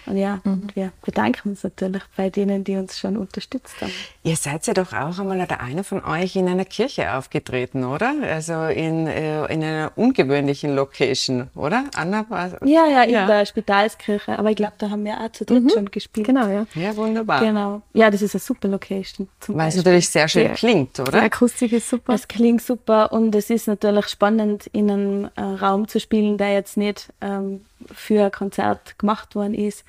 Und 0.07 0.17
ja, 0.17 0.41
mhm. 0.45 0.69
wir 0.75 0.93
bedanken 1.05 1.51
uns 1.51 1.63
natürlich 1.63 2.03
bei 2.17 2.31
denen, 2.31 2.65
die 2.65 2.77
uns 2.77 2.99
schon 2.99 3.17
unterstützt 3.17 3.81
haben. 3.81 3.93
Ihr 4.23 4.37
seid 4.37 4.67
ja 4.67 4.75
doch 4.75 4.93
auch 4.93 5.19
einmal 5.19 5.41
oder 5.41 5.61
einer 5.61 5.85
von 5.85 6.05
euch 6.05 6.37
in 6.37 6.49
einer 6.49 6.65
Kirche 6.65 7.15
aufgetreten, 7.15 7.85
oder? 7.85 8.15
Also 8.23 8.65
in, 8.65 9.07
äh, 9.07 9.45
in 9.47 9.63
einer 9.63 9.93
ungewöhnlichen 9.97 10.75
Location, 10.75 11.49
oder? 11.55 11.85
Anna 11.97 12.25
war 12.29 12.51
Ja, 12.67 12.87
ja, 12.87 13.03
in 13.05 13.11
ja. 13.11 13.27
der 13.27 13.47
Spitalskirche. 13.47 14.39
Aber 14.39 14.51
ich 14.51 14.57
glaube, 14.57 14.75
da 14.79 14.91
haben 14.91 15.05
wir 15.05 15.21
auch 15.21 15.33
zu 15.33 15.45
dritt 15.45 15.65
mhm. 15.65 15.71
schon 15.71 15.91
gespielt. 15.91 16.27
Genau, 16.27 16.49
ja. 16.49 16.67
Ja, 16.75 16.97
wunderbar. 16.97 17.41
Genau. 17.41 17.83
Ja, 17.93 18.11
das 18.11 18.23
ist 18.23 18.35
eine 18.35 18.41
super 18.41 18.69
Location. 18.69 19.29
Weil 19.49 19.69
es 19.69 19.77
natürlich 19.77 20.09
sehr 20.09 20.29
schön 20.29 20.49
ja. 20.49 20.55
klingt, 20.55 20.99
oder? 21.01 21.13
Die 21.13 21.19
Akustik 21.19 21.73
ist 21.73 21.89
super. 21.89 22.15
Es 22.15 22.29
klingt 22.29 22.63
super 22.63 23.13
und 23.13 23.35
es 23.35 23.51
ist 23.51 23.67
natürlich 23.67 24.09
spannend, 24.09 24.67
in 24.73 24.91
einem 24.91 25.31
äh, 25.37 25.43
Raum 25.43 25.89
zu 25.89 26.01
spielen, 26.01 26.39
der 26.39 26.53
jetzt 26.53 26.77
nicht 26.77 27.09
ähm, 27.21 27.65
für 27.93 28.25
ein 28.25 28.33
Konzert 28.33 28.99
gemacht 28.99 29.35
worden 29.35 29.55
ist. 29.55 29.85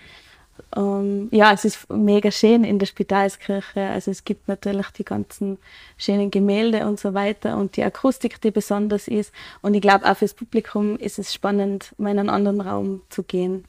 Um, 0.75 0.83
ähm, 0.83 1.29
ja, 1.31 1.51
es 1.53 1.65
ist 1.65 1.89
mega 1.89 2.31
schön 2.31 2.63
in 2.63 2.77
der 2.77 2.85
Spitalskirche. 2.85 3.81
Also 3.81 4.11
es 4.11 4.23
gibt 4.23 4.47
natürlich 4.47 4.87
die 4.91 5.03
ganzen 5.03 5.57
schönen 5.97 6.29
Gemälde 6.31 6.87
und 6.87 6.99
so 6.99 7.13
weiter 7.13 7.57
und 7.57 7.77
die 7.77 7.83
Akustik, 7.83 8.39
die 8.41 8.51
besonders 8.51 9.07
ist. 9.07 9.33
Und 9.61 9.73
ich 9.73 9.81
glaube, 9.81 10.09
auch 10.09 10.15
fürs 10.15 10.33
Publikum 10.33 10.97
ist 10.97 11.19
es 11.19 11.33
spannend, 11.33 11.93
mal 11.97 12.11
in 12.11 12.19
einen 12.19 12.29
anderen 12.29 12.61
Raum 12.61 13.01
zu 13.09 13.23
gehen. 13.23 13.65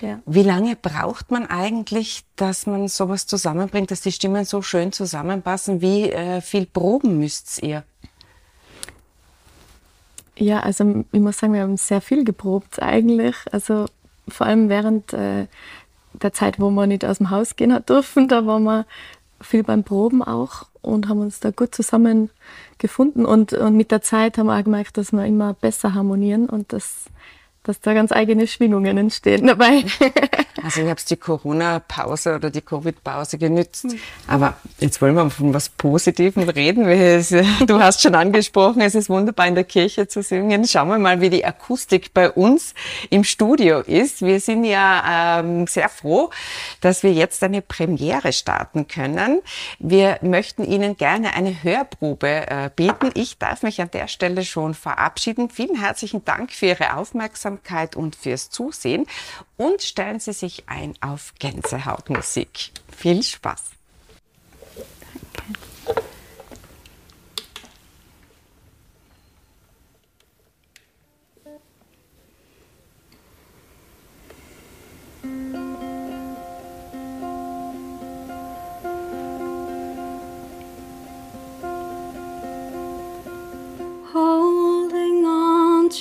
Ja. 0.00 0.20
Wie 0.26 0.42
lange 0.42 0.76
braucht 0.76 1.30
man 1.30 1.46
eigentlich, 1.46 2.24
dass 2.36 2.66
man 2.66 2.86
sowas 2.88 3.26
zusammenbringt, 3.26 3.90
dass 3.90 4.02
die 4.02 4.12
Stimmen 4.12 4.44
so 4.44 4.62
schön 4.62 4.92
zusammenpassen? 4.92 5.80
Wie 5.80 6.10
äh, 6.10 6.40
viel 6.40 6.66
proben 6.66 7.18
müsst 7.18 7.62
ihr? 7.62 7.84
Ja, 10.38 10.60
also 10.60 11.04
ich 11.10 11.20
muss 11.20 11.38
sagen, 11.38 11.52
wir 11.52 11.62
haben 11.62 11.76
sehr 11.76 12.00
viel 12.00 12.24
geprobt 12.24 12.80
eigentlich. 12.80 13.34
Also 13.50 13.86
vor 14.28 14.46
allem 14.46 14.68
während 14.68 15.12
äh, 15.12 15.46
der 16.12 16.32
Zeit, 16.32 16.60
wo 16.60 16.70
wir 16.70 16.86
nicht 16.86 17.04
aus 17.04 17.18
dem 17.18 17.30
Haus 17.30 17.56
gehen 17.56 17.72
hat 17.74 17.88
dürfen, 17.88 18.28
da 18.28 18.46
waren 18.46 18.62
wir 18.62 18.86
viel 19.40 19.62
beim 19.62 19.84
Proben 19.84 20.22
auch 20.22 20.66
und 20.80 21.08
haben 21.08 21.20
uns 21.20 21.40
da 21.40 21.50
gut 21.50 21.74
zusammengefunden. 21.74 23.26
Und, 23.26 23.52
und 23.52 23.76
mit 23.76 23.90
der 23.90 24.02
Zeit 24.02 24.38
haben 24.38 24.46
wir 24.46 24.58
auch 24.58 24.64
gemerkt, 24.64 24.96
dass 24.96 25.12
wir 25.12 25.24
immer 25.26 25.54
besser 25.54 25.94
harmonieren 25.94 26.48
und 26.48 26.72
dass 26.72 27.06
dass 27.64 27.80
da 27.80 27.92
ganz 27.92 28.12
eigene 28.12 28.46
Schwingungen 28.46 28.96
entstehen 28.96 29.46
dabei. 29.46 29.84
also 30.62 30.80
ich 30.80 30.88
habe 30.88 31.00
die 31.08 31.16
Corona-Pause 31.16 32.36
oder 32.36 32.50
die 32.50 32.62
Covid-Pause 32.62 33.36
genützt. 33.36 33.84
Hm. 33.84 33.98
Aber 34.26 34.56
jetzt 34.78 35.02
wollen 35.02 35.14
wir 35.14 35.28
von 35.30 35.52
was 35.52 35.68
Positivem 35.68 36.48
reden. 36.48 36.78
Du 37.66 37.80
hast 37.80 38.02
schon 38.02 38.14
angesprochen, 38.14 38.80
es 38.80 38.94
ist 38.94 39.10
wunderbar 39.10 39.46
in 39.46 39.54
der 39.54 39.64
Kirche 39.64 40.08
zu 40.08 40.22
singen. 40.22 40.66
Schauen 40.66 40.88
wir 40.88 40.98
mal, 40.98 41.20
wie 41.20 41.30
die 41.30 41.44
Akustik 41.44 42.14
bei 42.14 42.30
uns 42.30 42.74
im 43.10 43.24
Studio 43.24 43.80
ist. 43.80 44.22
Wir 44.22 44.40
sind 44.40 44.64
ja 44.64 45.40
ähm, 45.40 45.66
sehr 45.66 45.88
froh, 45.88 46.30
dass 46.80 47.02
wir 47.02 47.12
jetzt 47.12 47.42
eine 47.42 47.62
Premiere 47.62 48.32
starten 48.32 48.88
können. 48.88 49.40
Wir 49.78 50.18
möchten 50.22 50.64
Ihnen 50.64 50.96
gerne 50.96 51.34
eine 51.34 51.62
Hörprobe 51.62 52.28
äh, 52.28 52.70
bieten. 52.74 53.10
Ich 53.14 53.38
darf 53.38 53.62
mich 53.62 53.80
an 53.80 53.90
der 53.90 54.08
Stelle 54.08 54.44
schon 54.44 54.74
verabschieden. 54.74 55.50
Vielen 55.50 55.80
herzlichen 55.80 56.24
Dank 56.24 56.52
für 56.52 56.66
Ihre 56.66 56.96
Aufmerksamkeit 56.96 57.47
Aufmerksamkeit 57.48 57.96
und 57.96 58.14
fürs 58.14 58.50
Zusehen 58.50 59.06
und 59.56 59.82
stellen 59.82 60.20
Sie 60.20 60.32
sich 60.32 60.64
ein 60.68 60.94
auf 61.00 61.34
Gänsehautmusik. 61.38 62.72
Viel 62.96 63.22
Spaß! 63.22 63.70
Danke. 65.34 65.68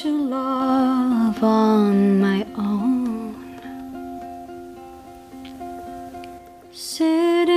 on 0.08 0.67
my 1.42 2.46
own. 2.58 3.36
Sitting 6.72 7.57